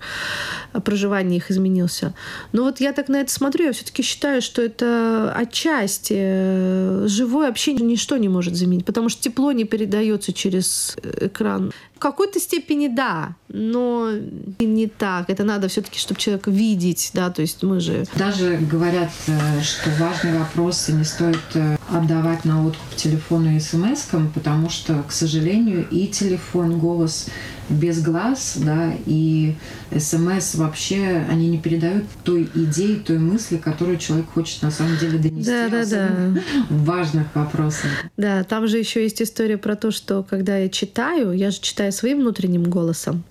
проживания 0.84 1.36
их 1.36 1.50
изменился. 1.50 2.14
Но 2.52 2.64
вот 2.64 2.80
я 2.80 2.94
так 2.94 3.08
на 3.08 3.20
это 3.20 3.30
смотрю, 3.30 3.66
я 3.66 3.72
все-таки 3.72 4.02
считаю, 4.02 4.40
что 4.40 4.62
это 4.62 5.32
отчасти 5.36 6.14
э, 6.16 7.04
живое 7.06 7.48
общение 7.48 7.84
ничто 7.84 8.16
не 8.16 8.28
может 8.28 8.56
заменить, 8.56 8.86
потому 8.86 9.10
что 9.10 9.22
тепло 9.22 9.52
не 9.52 9.64
передается 9.64 10.32
через 10.32 10.96
экран. 11.20 11.72
В 11.94 11.98
какой-то 11.98 12.40
степени 12.40 12.88
да, 12.88 13.36
но 13.48 14.10
не 14.58 14.86
так. 14.86 15.28
Это 15.28 15.44
надо 15.44 15.68
все-таки, 15.68 15.98
чтобы 15.98 16.18
человек 16.18 16.46
видеть, 16.46 17.10
да, 17.12 17.30
то 17.30 17.42
есть 17.42 17.62
мы 17.62 17.80
же 17.80 18.06
Даже 18.16 18.56
говорят, 18.56 19.10
э, 19.26 19.41
что 19.62 19.90
важные 19.98 20.38
вопросы 20.38 20.92
не 20.92 21.04
стоит 21.04 21.38
э, 21.54 21.76
отдавать 21.90 22.44
на 22.44 22.66
откуп 22.66 22.96
телефону 22.96 23.54
и 23.54 23.60
смс 23.60 24.08
потому 24.34 24.68
что, 24.70 25.02
к 25.02 25.12
сожалению, 25.12 25.86
и 25.90 26.06
телефон, 26.06 26.78
голос 26.78 27.28
без 27.68 28.02
глаз, 28.02 28.58
да, 28.58 28.92
и 29.06 29.54
смс 29.96 30.54
вообще, 30.54 31.24
они 31.30 31.48
не 31.48 31.58
передают 31.58 32.04
той 32.24 32.48
идеи, 32.54 32.96
той 32.96 33.18
мысли, 33.18 33.56
которую 33.56 33.98
человек 33.98 34.26
хочет 34.32 34.62
на 34.62 34.70
самом 34.70 34.96
деле 34.98 35.18
донести. 35.18 35.50
Да, 35.50 35.68
да, 35.68 35.84
да. 35.84 36.40
В 36.68 36.84
важных 36.84 37.26
вопросах. 37.34 37.90
Да, 38.16 38.44
там 38.44 38.66
же 38.66 38.78
еще 38.78 39.02
есть 39.02 39.22
история 39.22 39.58
про 39.58 39.76
то, 39.76 39.90
что 39.90 40.22
когда 40.22 40.58
я 40.58 40.68
читаю, 40.68 41.32
я 41.32 41.50
же 41.50 41.60
читаю 41.60 41.92
своим 41.92 42.20
внутренним 42.20 42.64
голосом. 42.64 43.24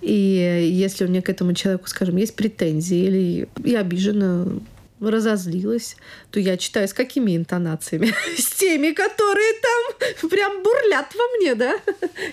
И 0.00 0.70
если 0.72 1.04
у 1.04 1.08
меня 1.08 1.22
к 1.22 1.28
этому 1.28 1.54
человеку, 1.54 1.88
скажем, 1.88 2.16
есть 2.16 2.36
претензии 2.36 2.98
или 2.98 3.48
я 3.64 3.80
обижена, 3.80 4.46
разозлилась, 5.00 5.96
то 6.30 6.40
я 6.40 6.56
читаю 6.56 6.88
с 6.88 6.92
какими 6.92 7.36
интонациями? 7.36 8.12
С 8.38 8.52
теми, 8.52 8.92
которые 8.92 9.52
там 9.62 10.28
прям 10.28 10.62
бурлят 10.62 11.14
во 11.14 11.36
мне, 11.36 11.54
да? 11.54 11.74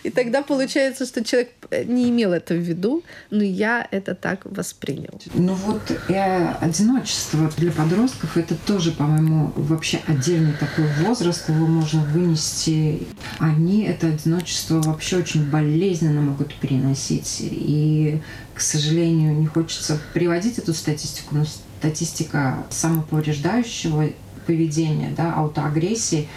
И 0.04 0.10
тогда 0.10 0.42
получается, 0.42 1.06
что 1.06 1.24
человек 1.24 1.52
не 1.86 2.10
имел 2.10 2.34
это 2.34 2.54
в 2.54 2.60
виду, 2.60 3.04
но 3.30 3.44
я 3.44 3.88
это 3.92 4.16
так 4.16 4.46
воспринял. 4.46 5.20
Ну 5.34 5.54
вот 5.54 5.82
и 6.10 6.14
одиночество 6.14 7.52
для 7.58 7.72
подростков 7.72 8.38
это 8.38 8.56
тоже, 8.56 8.92
по-моему, 8.92 9.52
вообще 9.56 10.00
отдельный 10.08 10.54
такой 10.54 10.86
возраст, 11.04 11.50
его 11.50 11.68
можно 11.68 12.04
вынести. 12.04 13.08
Они 13.40 13.84
это 13.84 14.08
одиночество 14.08 14.82
вообще 14.82 15.18
очень 15.18 15.50
болезненно 15.50 16.22
могут 16.22 16.54
переносить. 16.56 17.38
И, 17.42 18.22
к 18.56 18.62
сожалению, 18.62 19.36
не 19.36 19.48
хочется 19.48 20.00
приводить 20.14 20.58
эту 20.58 20.74
статистику, 20.74 21.36
но 21.36 21.46
статистика 21.46 22.66
самоповреждающего 22.70 24.12
поведения, 24.48 25.14
да, 25.16 25.34
аутоагрессии, 25.34 26.30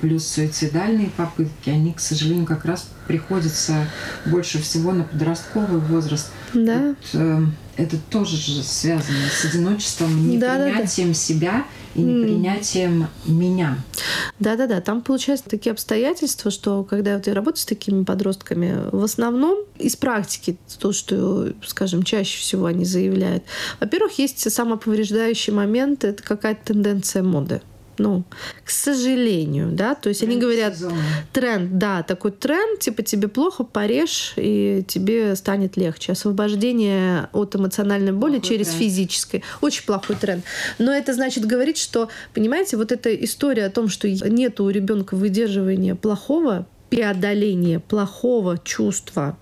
плюс 0.00 0.26
суицидальные 0.26 1.10
попытки, 1.16 1.70
они, 1.70 1.92
к 1.92 2.00
сожалению, 2.00 2.46
как 2.46 2.64
раз 2.64 2.88
приходятся 3.06 3.86
больше 4.26 4.60
всего 4.60 4.92
на 4.92 5.04
подростковый 5.04 5.80
возраст. 5.80 6.30
Да. 6.54 6.88
Вот, 6.88 6.96
э, 7.14 7.42
это 7.78 7.96
тоже 8.10 8.36
же 8.36 8.62
связано 8.62 9.28
с 9.30 9.44
одиночеством, 9.44 10.28
непринятием 10.28 10.40
да, 10.40 10.68
да, 10.68 11.06
да. 11.06 11.14
себя 11.14 11.64
и 11.94 12.00
непринятием 12.00 13.06
mm. 13.24 13.30
меня. 13.30 13.78
Да-да-да, 14.40 14.80
там 14.80 15.00
получаются 15.00 15.48
такие 15.48 15.70
обстоятельства, 15.70 16.50
что 16.50 16.82
когда 16.82 17.14
вот 17.16 17.28
я 17.28 17.34
работаю 17.34 17.60
с 17.60 17.64
такими 17.64 18.02
подростками, 18.02 18.90
в 18.90 19.02
основном 19.02 19.64
из 19.78 19.94
практики 19.94 20.58
то, 20.80 20.92
что, 20.92 21.52
скажем, 21.64 22.02
чаще 22.02 22.40
всего 22.40 22.66
они 22.66 22.84
заявляют. 22.84 23.44
Во-первых, 23.80 24.18
есть 24.18 24.52
самоповреждающий 24.52 25.52
момент, 25.52 26.02
это 26.02 26.22
какая-то 26.22 26.72
тенденция 26.72 27.22
моды 27.22 27.62
ну, 27.98 28.24
к 28.64 28.70
сожалению, 28.70 29.70
да, 29.72 29.94
то 29.94 30.08
есть 30.08 30.20
тренд 30.20 30.32
они 30.32 30.40
говорят, 30.40 30.76
сезона. 30.76 30.96
тренд, 31.32 31.78
да, 31.78 32.02
такой 32.02 32.32
тренд, 32.32 32.80
типа 32.80 33.02
тебе 33.02 33.28
плохо, 33.28 33.64
порежь, 33.64 34.34
и 34.36 34.84
тебе 34.86 35.34
станет 35.36 35.76
легче. 35.76 36.12
Освобождение 36.12 37.28
от 37.32 37.56
эмоциональной 37.56 38.12
боли 38.12 38.38
плохой 38.38 38.48
через 38.48 38.68
тренд. 38.68 38.78
физическое. 38.80 39.42
Очень 39.60 39.84
плохой 39.84 40.16
тренд. 40.16 40.44
Но 40.78 40.92
это 40.92 41.12
значит 41.14 41.44
говорить, 41.44 41.78
что, 41.78 42.08
понимаете, 42.34 42.76
вот 42.76 42.92
эта 42.92 43.14
история 43.14 43.66
о 43.66 43.70
том, 43.70 43.88
что 43.88 44.08
нет 44.08 44.60
у 44.60 44.68
ребенка 44.70 45.14
выдерживания 45.14 45.94
плохого, 45.94 46.66
преодоление 46.90 47.80
плохого 47.80 48.58
чувства. 48.58 49.36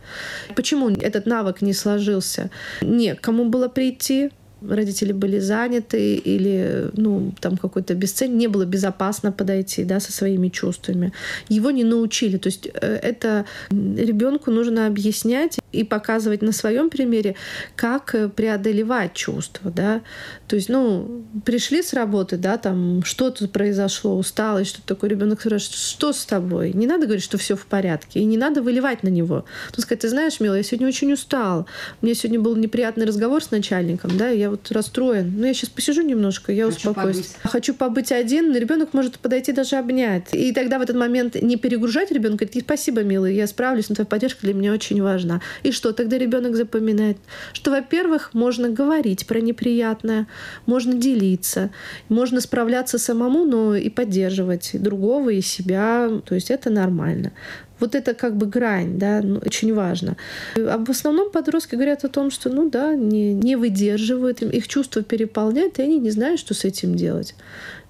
Почему 0.54 0.90
этот 0.90 1.26
навык 1.26 1.62
не 1.62 1.72
сложился? 1.72 2.50
Не 2.80 3.14
кому 3.14 3.44
было 3.44 3.68
прийти, 3.68 4.30
родители 4.62 5.12
были 5.12 5.38
заняты 5.38 6.16
или 6.16 6.90
ну, 6.94 7.32
там 7.40 7.56
какой-то 7.56 7.94
бесцельный, 7.94 8.36
не 8.36 8.46
было 8.48 8.64
безопасно 8.64 9.32
подойти 9.32 9.84
да, 9.84 10.00
со 10.00 10.12
своими 10.12 10.48
чувствами. 10.48 11.12
Его 11.48 11.70
не 11.70 11.84
научили. 11.84 12.38
То 12.38 12.48
есть 12.48 12.68
э, 12.72 12.98
это 13.02 13.44
ребенку 13.70 14.50
нужно 14.50 14.86
объяснять 14.86 15.58
и 15.72 15.84
показывать 15.84 16.42
на 16.42 16.52
своем 16.52 16.90
примере, 16.90 17.34
как 17.76 18.14
э, 18.14 18.28
преодолевать 18.28 19.12
чувства. 19.14 19.70
Да? 19.70 20.00
То 20.48 20.56
есть, 20.56 20.68
ну, 20.68 21.24
пришли 21.44 21.82
с 21.82 21.92
работы, 21.92 22.36
да, 22.36 22.56
там 22.56 23.02
что-то 23.04 23.48
произошло, 23.48 24.16
усталость, 24.16 24.70
что 24.70 24.82
такое 24.82 25.10
ребенок 25.10 25.40
спрашивает, 25.40 25.74
что 25.74 26.12
с 26.12 26.24
тобой? 26.24 26.72
Не 26.72 26.86
надо 26.86 27.06
говорить, 27.06 27.24
что 27.24 27.36
все 27.38 27.56
в 27.56 27.66
порядке, 27.66 28.20
и 28.20 28.24
не 28.24 28.36
надо 28.36 28.62
выливать 28.62 29.02
на 29.02 29.08
него. 29.08 29.44
То 29.72 29.82
сказать, 29.82 30.00
ты 30.00 30.08
знаешь, 30.08 30.38
милая, 30.40 30.58
я 30.58 30.62
сегодня 30.62 30.86
очень 30.86 31.12
устал. 31.12 31.66
У 32.00 32.06
меня 32.06 32.14
сегодня 32.14 32.40
был 32.40 32.54
неприятный 32.56 33.06
разговор 33.06 33.42
с 33.42 33.50
начальником, 33.50 34.16
да, 34.16 34.28
я 34.28 34.50
вот 34.50 34.70
расстроен. 34.70 35.34
Ну, 35.36 35.46
я 35.46 35.54
сейчас 35.54 35.70
посижу 35.70 36.02
немножко, 36.02 36.52
я 36.52 36.66
Хочу 36.66 36.90
успокоюсь. 36.90 37.16
Побыть. 37.16 37.36
Хочу 37.52 37.74
побыть 37.74 38.12
один, 38.12 38.54
ребенок 38.54 38.94
может 38.94 39.18
подойти 39.18 39.52
даже 39.52 39.76
обнять. 39.76 40.32
И 40.32 40.52
тогда 40.52 40.78
в 40.78 40.82
этот 40.82 40.96
момент 40.96 41.34
не 41.34 41.56
перегружать 41.56 42.10
ребенка, 42.10 42.44
говорит, 42.44 42.64
спасибо, 42.64 43.02
милый, 43.02 43.34
я 43.34 43.46
справлюсь, 43.46 43.88
но 43.88 43.94
твоя 43.94 44.06
поддержка 44.06 44.40
для 44.42 44.54
меня 44.54 44.72
очень 44.72 45.02
важна. 45.02 45.40
И 45.62 45.72
что 45.72 45.92
тогда 45.92 46.18
ребенок 46.18 46.54
запоминает? 46.54 47.16
Что, 47.52 47.70
во-первых, 47.70 48.30
можно 48.32 48.68
говорить 48.68 49.26
про 49.26 49.40
неприятное, 49.40 50.26
можно 50.66 50.94
делиться, 50.94 51.70
можно 52.08 52.40
справляться 52.40 52.98
самому, 52.98 53.44
но 53.44 53.74
и 53.74 53.90
поддерживать 53.90 54.70
другого 54.74 55.30
и 55.30 55.40
себя. 55.40 56.10
То 56.24 56.34
есть 56.34 56.50
это 56.50 56.70
нормально. 56.70 57.32
Вот 57.78 57.94
это 57.94 58.14
как 58.14 58.36
бы 58.36 58.46
грань, 58.46 58.98
да, 58.98 59.20
ну, 59.22 59.40
очень 59.44 59.74
важно. 59.74 60.16
А 60.56 60.78
в 60.78 60.88
основном 60.90 61.30
подростки 61.30 61.74
говорят 61.74 62.04
о 62.04 62.08
том, 62.08 62.30
что, 62.30 62.48
ну 62.48 62.70
да, 62.70 62.94
не, 62.94 63.34
не 63.34 63.56
выдерживают, 63.56 64.42
их 64.42 64.66
чувства 64.66 65.02
переполняют, 65.02 65.78
и 65.78 65.82
они 65.82 65.98
не 65.98 66.10
знают, 66.10 66.40
что 66.40 66.54
с 66.54 66.64
этим 66.64 66.94
делать. 66.94 67.34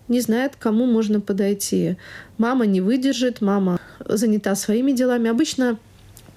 Не 0.08 0.20
знают, 0.20 0.56
к 0.56 0.58
кому 0.58 0.86
можно 0.86 1.20
подойти. 1.20 1.96
Мама 2.38 2.66
не 2.66 2.80
выдержит, 2.80 3.40
мама 3.40 3.78
занята 4.04 4.54
своими 4.54 4.92
делами. 4.92 5.30
Обычно, 5.30 5.78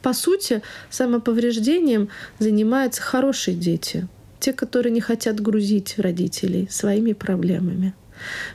по 0.02 0.14
сути, 0.14 0.62
самоповреждением 0.90 2.10
занимаются 2.40 3.02
хорошие 3.02 3.56
дети. 3.56 4.08
Те, 4.40 4.54
которые 4.54 4.92
не 4.92 5.02
хотят 5.02 5.40
грузить 5.40 5.96
родителей 5.98 6.68
своими 6.70 7.14
проблемами. 7.14 7.94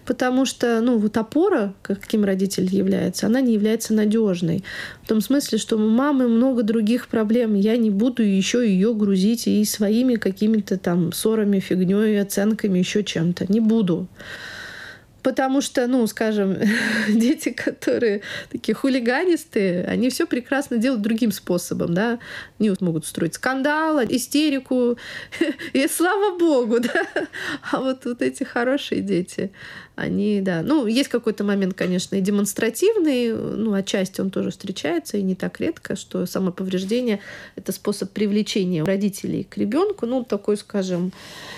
Потому 0.05 0.45
что, 0.45 0.81
ну, 0.81 0.99
вот 0.99 1.17
опора, 1.17 1.75
каким 1.83 2.25
родитель 2.25 2.67
является, 2.67 3.27
она 3.27 3.41
не 3.41 3.55
является 3.55 3.95
надежной. 3.95 4.65
В 5.03 5.09
том 5.09 5.21
смысле, 5.21 5.59
что 5.59 5.77
у 5.77 5.89
мамы 5.89 6.29
много 6.29 6.63
других 6.63 7.09
проблем. 7.09 7.55
Я 7.55 7.77
не 7.77 7.91
буду 7.91 8.23
еще 8.23 8.67
ее 8.69 8.95
грузить 8.95 9.47
и 9.47 9.65
своими 9.65 10.17
какими-то 10.17 10.79
там 10.79 11.13
ссорами, 11.13 11.61
фигней, 11.61 12.21
оценками, 12.21 12.79
еще 12.79 13.03
чем-то. 13.05 13.47
Не 13.51 13.61
буду. 13.61 14.07
Потому 15.25 15.63
что, 15.63 15.87
ну, 15.87 16.07
скажем, 16.07 16.55
дети, 17.09 17.49
которые 17.49 18.21
такие 18.53 18.75
хулиганистые, 18.75 19.85
они 19.87 20.11
все 20.11 20.27
прекрасно 20.27 20.77
делают 20.77 21.01
другим 21.01 21.33
способом, 21.33 21.95
да. 21.95 22.19
Они 22.61 22.69
вот 22.69 22.83
могут 22.83 23.05
устроить 23.05 23.35
скандал, 23.35 24.01
истерику, 24.05 24.99
и 25.73 25.89
слава 25.89 26.39
богу, 26.39 26.79
да. 26.81 27.07
А 27.73 27.81
вот, 27.81 28.05
вот 28.05 28.21
эти 28.21 28.45
хорошие 28.45 29.01
дети, 29.01 29.51
они, 29.97 30.43
да, 30.43 30.63
ну, 30.63 30.87
есть 30.87 31.09
какой-то 31.09 31.43
момент, 31.43 31.73
конечно, 31.73 32.17
и 32.17 32.21
демонстративный, 32.21 33.33
ну, 33.33 33.73
отчасти 33.73 34.21
он 34.21 34.31
тоже 34.31 34.51
встречается, 34.51 35.17
и 35.17 35.23
не 35.23 35.37
так 35.37 35.59
редко, 35.59 35.97
что 35.97 36.27
самоповреждение— 36.27 37.21
это 37.57 37.73
способ 37.73 38.11
привлечения 38.11 38.85
родителей 38.85 39.45
к 39.45 39.57
ребенку, 39.57 40.05
ну, 40.05 40.23
такой, 40.25 40.59
скажем, 40.59 41.13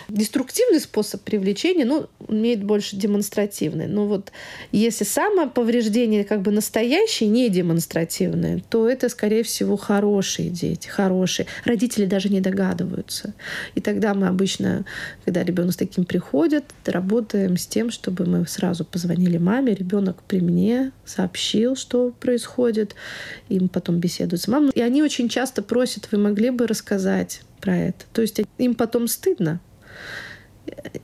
деструктивный 0.08 0.80
способ 0.80 1.22
привлечения, 1.22 1.84
ну, 1.84 2.06
имеет 2.28 2.62
больше 2.62 2.94
демонстративный. 2.96 3.55
Но 3.60 4.06
вот 4.06 4.32
если 4.72 5.04
самоповреждение 5.04 6.24
как 6.24 6.42
бы 6.42 6.50
настоящее, 6.50 7.28
не 7.28 7.48
демонстративное, 7.48 8.62
то 8.68 8.88
это, 8.88 9.08
скорее 9.08 9.42
всего, 9.42 9.76
хорошие 9.76 10.50
дети, 10.50 10.88
хорошие. 10.88 11.46
Родители 11.64 12.06
даже 12.06 12.28
не 12.28 12.40
догадываются. 12.40 13.34
И 13.74 13.80
тогда 13.80 14.14
мы 14.14 14.26
обычно, 14.28 14.84
когда 15.24 15.42
ребенок 15.42 15.72
с 15.72 15.76
таким 15.76 16.04
приходит, 16.04 16.64
работаем 16.84 17.56
с 17.56 17.66
тем, 17.66 17.90
чтобы 17.90 18.26
мы 18.26 18.46
сразу 18.46 18.84
позвонили 18.84 19.38
маме, 19.38 19.74
ребенок 19.74 20.22
при 20.22 20.40
мне 20.40 20.92
сообщил, 21.04 21.76
что 21.76 22.10
происходит, 22.10 22.94
и 23.48 23.60
мы 23.60 23.68
потом 23.68 23.98
беседуют 23.98 24.42
с 24.42 24.48
мамой. 24.48 24.72
И 24.74 24.80
они 24.80 25.02
очень 25.02 25.28
часто 25.28 25.62
просят, 25.62 26.08
вы 26.12 26.18
могли 26.18 26.50
бы 26.50 26.66
рассказать 26.66 27.40
про 27.60 27.76
это. 27.76 28.04
То 28.12 28.22
есть 28.22 28.40
им 28.58 28.74
потом 28.74 29.08
стыдно. 29.08 29.60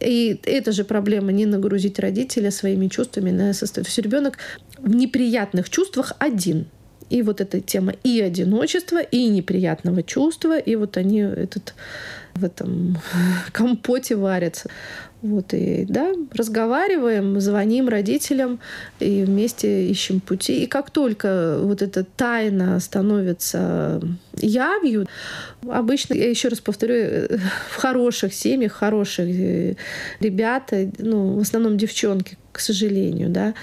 И 0.00 0.40
эта 0.44 0.72
же 0.72 0.84
проблема 0.84 1.32
не 1.32 1.46
нагрузить 1.46 1.98
родителя 1.98 2.50
своими 2.50 2.88
чувствами 2.88 3.30
на 3.30 3.52
состояние. 3.52 3.84
То 3.84 3.88
есть 3.88 3.98
ребенок 3.98 4.38
в 4.78 4.94
неприятных 4.94 5.70
чувствах 5.70 6.12
один. 6.18 6.66
И 7.10 7.22
вот 7.22 7.40
эта 7.40 7.60
тема 7.60 7.92
и 8.04 8.20
одиночества, 8.20 9.00
и 9.00 9.28
неприятного 9.28 10.02
чувства, 10.02 10.58
и 10.58 10.76
вот 10.76 10.96
они 10.96 11.20
этот, 11.20 11.74
в 12.34 12.44
этом 12.44 12.98
компоте 13.52 14.16
варятся. 14.16 14.70
Вот 15.22 15.54
и 15.54 15.86
да, 15.88 16.12
разговариваем, 16.32 17.40
звоним 17.40 17.88
родителям 17.88 18.58
и 18.98 19.22
вместе 19.22 19.86
ищем 19.86 20.18
пути. 20.18 20.64
И 20.64 20.66
как 20.66 20.90
только 20.90 21.58
вот 21.60 21.80
эта 21.80 22.02
тайна 22.02 22.80
становится 22.80 24.02
явью, 24.36 25.06
обычно, 25.68 26.14
я 26.14 26.28
еще 26.28 26.48
раз 26.48 26.58
повторю, 26.58 27.38
в 27.70 27.76
хороших 27.76 28.34
семьях, 28.34 28.72
хороших 28.72 29.28
ребята, 30.18 30.90
ну, 30.98 31.34
в 31.34 31.40
основном 31.40 31.76
девчонки, 31.76 32.36
к 32.52 32.60
сожалению, 32.60 33.30
да, 33.30 33.54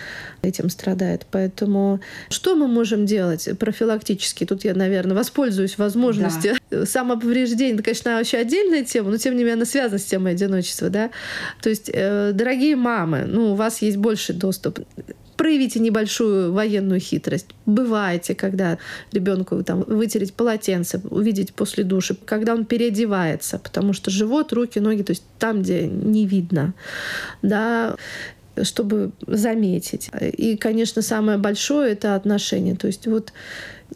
этим 0.41 0.69
страдает. 0.69 1.25
Поэтому 1.31 1.99
что 2.29 2.55
мы 2.55 2.67
можем 2.67 3.05
делать 3.05 3.47
профилактически? 3.57 4.45
Тут 4.45 4.65
я, 4.65 4.73
наверное, 4.73 5.15
воспользуюсь 5.15 5.77
возможностью. 5.77 6.55
Да. 6.71 6.85
Самоповреждение, 6.85 7.75
это, 7.75 7.83
конечно, 7.83 8.15
вообще 8.15 8.37
отдельная 8.37 8.83
тема, 8.83 9.11
но 9.11 9.17
тем 9.17 9.33
не 9.33 9.39
менее 9.39 9.53
она 9.53 9.65
связана 9.65 9.99
с 9.99 10.05
темой 10.05 10.33
одиночества. 10.33 10.89
Да? 10.89 11.11
То 11.61 11.69
есть, 11.69 11.89
э, 11.93 12.31
дорогие 12.33 12.75
мамы, 12.75 13.25
ну, 13.27 13.51
у 13.51 13.55
вас 13.55 13.81
есть 13.81 13.97
больше 13.97 14.33
доступ 14.33 14.79
проявите 15.39 15.79
небольшую 15.79 16.51
военную 16.51 16.99
хитрость. 16.99 17.47
Бывайте, 17.65 18.35
когда 18.35 18.77
ребенку 19.13 19.63
там 19.63 19.85
вытереть 19.87 20.33
полотенце, 20.33 21.01
увидеть 21.09 21.53
после 21.53 21.85
души, 21.85 22.17
когда 22.25 22.53
он 22.53 22.65
переодевается, 22.65 23.57
потому 23.57 23.93
что 23.93 24.11
живот, 24.11 24.51
руки, 24.51 24.79
ноги, 24.79 25.01
то 25.01 25.11
есть 25.11 25.23
там, 25.39 25.61
где 25.61 25.87
не 25.87 26.25
видно, 26.25 26.73
да, 27.41 27.95
чтобы 28.63 29.11
заметить. 29.25 30.09
И, 30.19 30.57
конечно, 30.57 31.01
самое 31.01 31.37
большое— 31.37 31.91
это 31.93 32.15
отношения. 32.15 32.75
То 32.75 32.87
есть 32.87 33.07
вот 33.07 33.33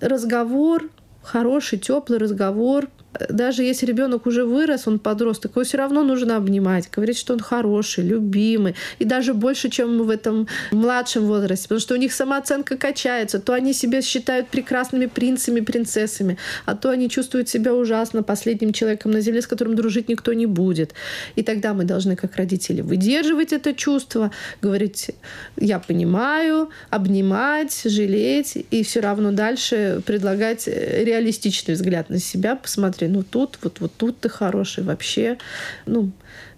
разговор, 0.01 0.89
хороший, 1.21 1.79
теплый 1.79 2.19
разговор 2.19 2.89
даже 3.29 3.63
если 3.63 3.85
ребенок 3.85 4.25
уже 4.25 4.45
вырос, 4.45 4.87
он 4.87 4.99
подросток, 4.99 5.51
его 5.51 5.63
все 5.63 5.77
равно 5.77 6.03
нужно 6.03 6.37
обнимать, 6.37 6.89
говорить, 6.91 7.17
что 7.17 7.33
он 7.33 7.39
хороший, 7.39 8.03
любимый. 8.03 8.75
И 8.99 9.05
даже 9.05 9.33
больше, 9.33 9.69
чем 9.69 10.03
в 10.03 10.09
этом 10.09 10.47
младшем 10.71 11.25
возрасте. 11.25 11.63
Потому 11.63 11.79
что 11.79 11.93
у 11.93 11.97
них 11.97 12.13
самооценка 12.13 12.77
качается. 12.77 13.39
То 13.39 13.53
они 13.53 13.73
себя 13.73 14.01
считают 14.01 14.47
прекрасными 14.47 15.05
принцами, 15.05 15.59
принцессами, 15.59 16.37
а 16.65 16.75
то 16.75 16.89
они 16.89 17.09
чувствуют 17.09 17.49
себя 17.49 17.73
ужасно 17.73 18.23
последним 18.23 18.73
человеком 18.73 19.11
на 19.11 19.21
земле, 19.21 19.41
с 19.41 19.47
которым 19.47 19.75
дружить 19.75 20.09
никто 20.09 20.33
не 20.33 20.45
будет. 20.45 20.93
И 21.35 21.43
тогда 21.43 21.73
мы 21.73 21.83
должны, 21.83 22.15
как 22.15 22.35
родители, 22.35 22.81
выдерживать 22.81 23.53
это 23.53 23.73
чувство, 23.73 24.31
говорить, 24.61 25.11
я 25.57 25.79
понимаю, 25.79 26.69
обнимать, 26.89 27.83
жалеть, 27.85 28.57
и 28.71 28.83
все 28.83 28.99
равно 29.01 29.31
дальше 29.31 30.01
предлагать 30.05 30.67
реалистичный 30.67 31.75
взгляд 31.75 32.09
на 32.09 32.19
себя, 32.19 32.55
посмотреть, 32.55 33.02
смотри, 33.03 33.07
ну 33.07 33.23
тут, 33.23 33.57
вот, 33.61 33.79
вот 33.79 33.91
тут 33.97 34.19
ты 34.19 34.29
хороший 34.29 34.83
вообще. 34.83 35.37
Ну, 35.85 36.11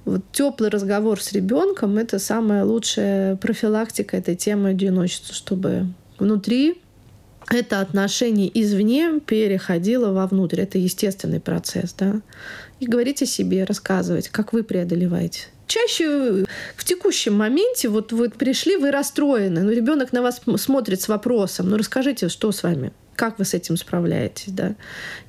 вот 0.05 0.21
теплый 0.31 0.69
разговор 0.69 1.21
с 1.21 1.31
ребенком 1.33 1.97
это 1.97 2.19
самая 2.19 2.63
лучшая 2.63 3.35
профилактика 3.37 4.17
этой 4.17 4.35
темы 4.35 4.69
одиночества, 4.69 5.33
чтобы 5.33 5.87
внутри 6.19 6.81
это 7.51 7.81
отношение 7.81 8.49
извне 8.53 9.19
переходило 9.19 10.11
вовнутрь. 10.11 10.61
Это 10.61 10.77
естественный 10.77 11.39
процесс, 11.39 11.93
да. 11.93 12.21
И 12.79 12.87
говорить 12.87 13.21
о 13.21 13.25
себе, 13.25 13.63
рассказывать, 13.63 14.29
как 14.29 14.53
вы 14.53 14.63
преодолеваете. 14.63 15.47
Чаще 15.67 16.45
в 16.75 16.83
текущем 16.83 17.33
моменте, 17.33 17.89
вот 17.89 18.11
вы 18.11 18.29
пришли, 18.29 18.77
вы 18.77 18.91
расстроены, 18.91 19.61
но 19.61 19.71
ребенок 19.71 20.13
на 20.13 20.21
вас 20.21 20.41
смотрит 20.57 21.01
с 21.01 21.07
вопросом, 21.07 21.69
ну 21.69 21.77
расскажите, 21.77 22.29
что 22.29 22.51
с 22.51 22.61
вами? 22.61 22.91
Как 23.15 23.39
вы 23.39 23.45
с 23.45 23.53
этим 23.53 23.77
справляетесь, 23.77 24.51
да? 24.51 24.75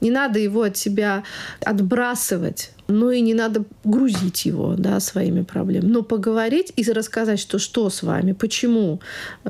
Не 0.00 0.10
надо 0.10 0.38
его 0.38 0.62
от 0.62 0.76
себя 0.76 1.22
отбрасывать 1.60 2.70
ну 2.88 3.10
и 3.10 3.20
не 3.20 3.34
надо 3.34 3.64
грузить 3.84 4.46
его 4.46 4.74
да, 4.76 5.00
своими 5.00 5.42
проблемами. 5.42 5.90
Но 5.90 6.02
поговорить 6.02 6.72
и 6.76 6.84
рассказать, 6.90 7.40
что, 7.40 7.58
что 7.58 7.90
с 7.90 8.02
вами, 8.02 8.32
почему, 8.32 9.00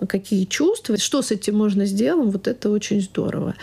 какие 0.09 0.45
чувства, 0.45 0.97
что 0.97 1.23
с 1.23 1.31
этим 1.31 1.57
можно 1.57 1.85
сделать, 1.85 2.33
вот 2.33 2.49
это 2.49 2.71
очень 2.71 3.01
здорово. 3.01 3.55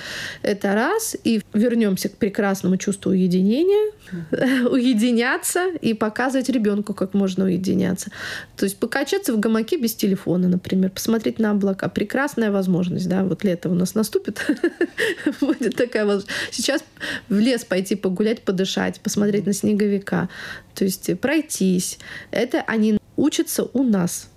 Это 0.41 0.73
раз. 0.73 1.15
И 1.23 1.41
вернемся 1.53 2.09
к 2.09 2.17
прекрасному 2.17 2.77
чувству 2.77 3.11
уединения, 3.11 3.91
уединяться 4.69 5.69
и 5.81 5.93
показывать 5.93 6.49
ребенку, 6.49 6.93
как 6.93 7.13
можно 7.13 7.45
уединяться. 7.45 8.11
То 8.57 8.65
есть 8.65 8.77
покачаться 8.77 9.33
в 9.33 9.39
гамаке 9.39 9.77
без 9.77 9.95
телефона, 9.95 10.47
например, 10.47 10.91
посмотреть 10.91 11.39
на 11.39 11.51
облака. 11.51 11.89
Прекрасная 11.89 12.51
возможность, 12.51 13.09
да, 13.09 13.23
вот 13.23 13.43
лето 13.43 13.69
у 13.69 13.73
нас 13.73 13.95
наступит, 13.95 14.45
будет 15.41 15.75
такая 15.75 16.05
возможность. 16.05 16.31
Сейчас 16.51 16.83
в 17.29 17.37
лес 17.37 17.63
пойти 17.65 17.95
погулять, 17.95 18.43
подышать, 18.43 18.99
посмотреть 18.99 19.45
на 19.45 19.53
снеговика. 19.53 20.29
То 20.75 20.85
есть 20.85 21.19
пройтись. 21.19 21.99
Это 22.31 22.61
они 22.61 22.97
учатся 23.15 23.65
у 23.73 23.83
нас, 23.83 24.29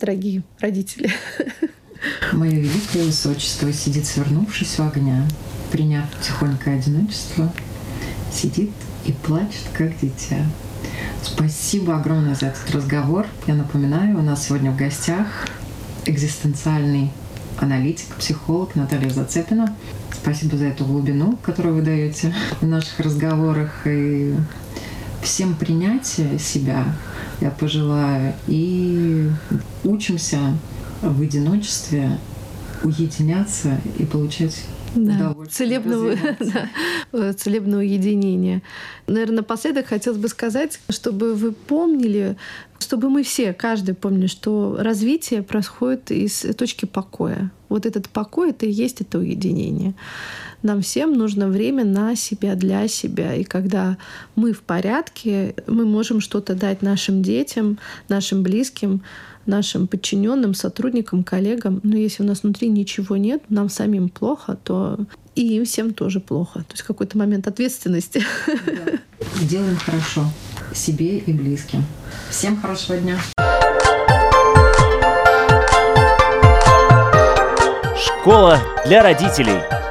дорогие 0.00 0.42
родители. 0.60 1.10
Мое 2.32 2.52
великое 2.52 3.04
высочество 3.04 3.72
сидит, 3.72 4.06
свернувшись 4.06 4.78
у 4.78 4.84
огня, 4.84 5.26
приняв 5.72 6.06
тихонькое 6.22 6.78
одиночество, 6.78 7.52
сидит 8.32 8.70
и 9.06 9.12
плачет, 9.12 9.62
как 9.72 9.98
дитя. 10.00 10.44
Спасибо 11.22 11.96
огромное 11.96 12.34
за 12.34 12.46
этот 12.46 12.70
разговор. 12.72 13.26
Я 13.46 13.54
напоминаю, 13.54 14.18
у 14.18 14.22
нас 14.22 14.46
сегодня 14.46 14.70
в 14.70 14.76
гостях 14.76 15.48
экзистенциальный 16.04 17.10
аналитик, 17.64 18.14
психолог 18.16 18.74
Наталья 18.74 19.10
Зацепина. 19.10 19.74
Спасибо 20.12 20.56
за 20.56 20.66
эту 20.66 20.84
глубину, 20.84 21.36
которую 21.42 21.76
вы 21.76 21.82
даете 21.82 22.34
в 22.60 22.66
наших 22.66 23.00
разговорах. 23.00 23.86
И 23.86 24.34
всем 25.22 25.54
принятия 25.54 26.38
себя 26.38 26.84
я 27.40 27.50
пожелаю. 27.50 28.34
И 28.46 29.30
учимся 29.82 30.38
в 31.00 31.22
одиночестве 31.22 32.18
уединяться 32.82 33.80
и 33.98 34.04
получать 34.04 34.64
да, 34.94 35.34
целебного, 35.50 36.14
да, 37.12 37.32
целебного 37.34 37.80
единения. 37.80 38.62
Наверное, 39.06 39.38
напоследок 39.38 39.86
хотелось 39.86 40.18
бы 40.18 40.28
сказать, 40.28 40.80
чтобы 40.88 41.34
вы 41.34 41.52
помнили, 41.52 42.36
чтобы 42.78 43.10
мы 43.10 43.22
все, 43.22 43.52
каждый 43.52 43.94
помнил, 43.94 44.28
что 44.28 44.76
развитие 44.78 45.42
происходит 45.42 46.10
из 46.10 46.40
точки 46.56 46.84
покоя. 46.84 47.50
Вот 47.68 47.86
этот 47.86 48.08
покой— 48.08 48.50
это 48.50 48.66
и 48.66 48.70
есть 48.70 49.00
это 49.00 49.18
уединение. 49.18 49.94
Нам 50.62 50.80
всем 50.80 51.12
нужно 51.12 51.48
время 51.48 51.84
на 51.84 52.14
себя, 52.16 52.54
для 52.54 52.88
себя. 52.88 53.34
И 53.34 53.44
когда 53.44 53.98
мы 54.34 54.52
в 54.52 54.62
порядке, 54.62 55.54
мы 55.66 55.84
можем 55.84 56.20
что-то 56.20 56.54
дать 56.54 56.82
нашим 56.82 57.22
детям, 57.22 57.78
нашим 58.08 58.42
близким, 58.42 59.02
нашим 59.46 59.86
подчиненным, 59.86 60.54
сотрудникам, 60.54 61.24
коллегам. 61.24 61.80
Но 61.82 61.96
если 61.96 62.22
у 62.22 62.26
нас 62.26 62.42
внутри 62.42 62.68
ничего 62.68 63.16
нет, 63.16 63.42
нам 63.48 63.68
самим 63.68 64.08
плохо, 64.08 64.58
то 64.62 64.98
и 65.34 65.56
им 65.56 65.64
всем 65.64 65.92
тоже 65.94 66.20
плохо. 66.20 66.60
То 66.60 66.72
есть 66.72 66.82
какой-то 66.82 67.18
момент 67.18 67.46
ответственности. 67.48 68.22
Да. 68.46 68.98
Делаем 69.42 69.76
хорошо 69.76 70.24
себе 70.74 71.18
и 71.18 71.32
близким. 71.32 71.84
Всем 72.30 72.60
хорошего 72.60 72.98
дня. 72.98 73.18
Школа 77.96 78.60
для 78.86 79.02
родителей. 79.02 79.83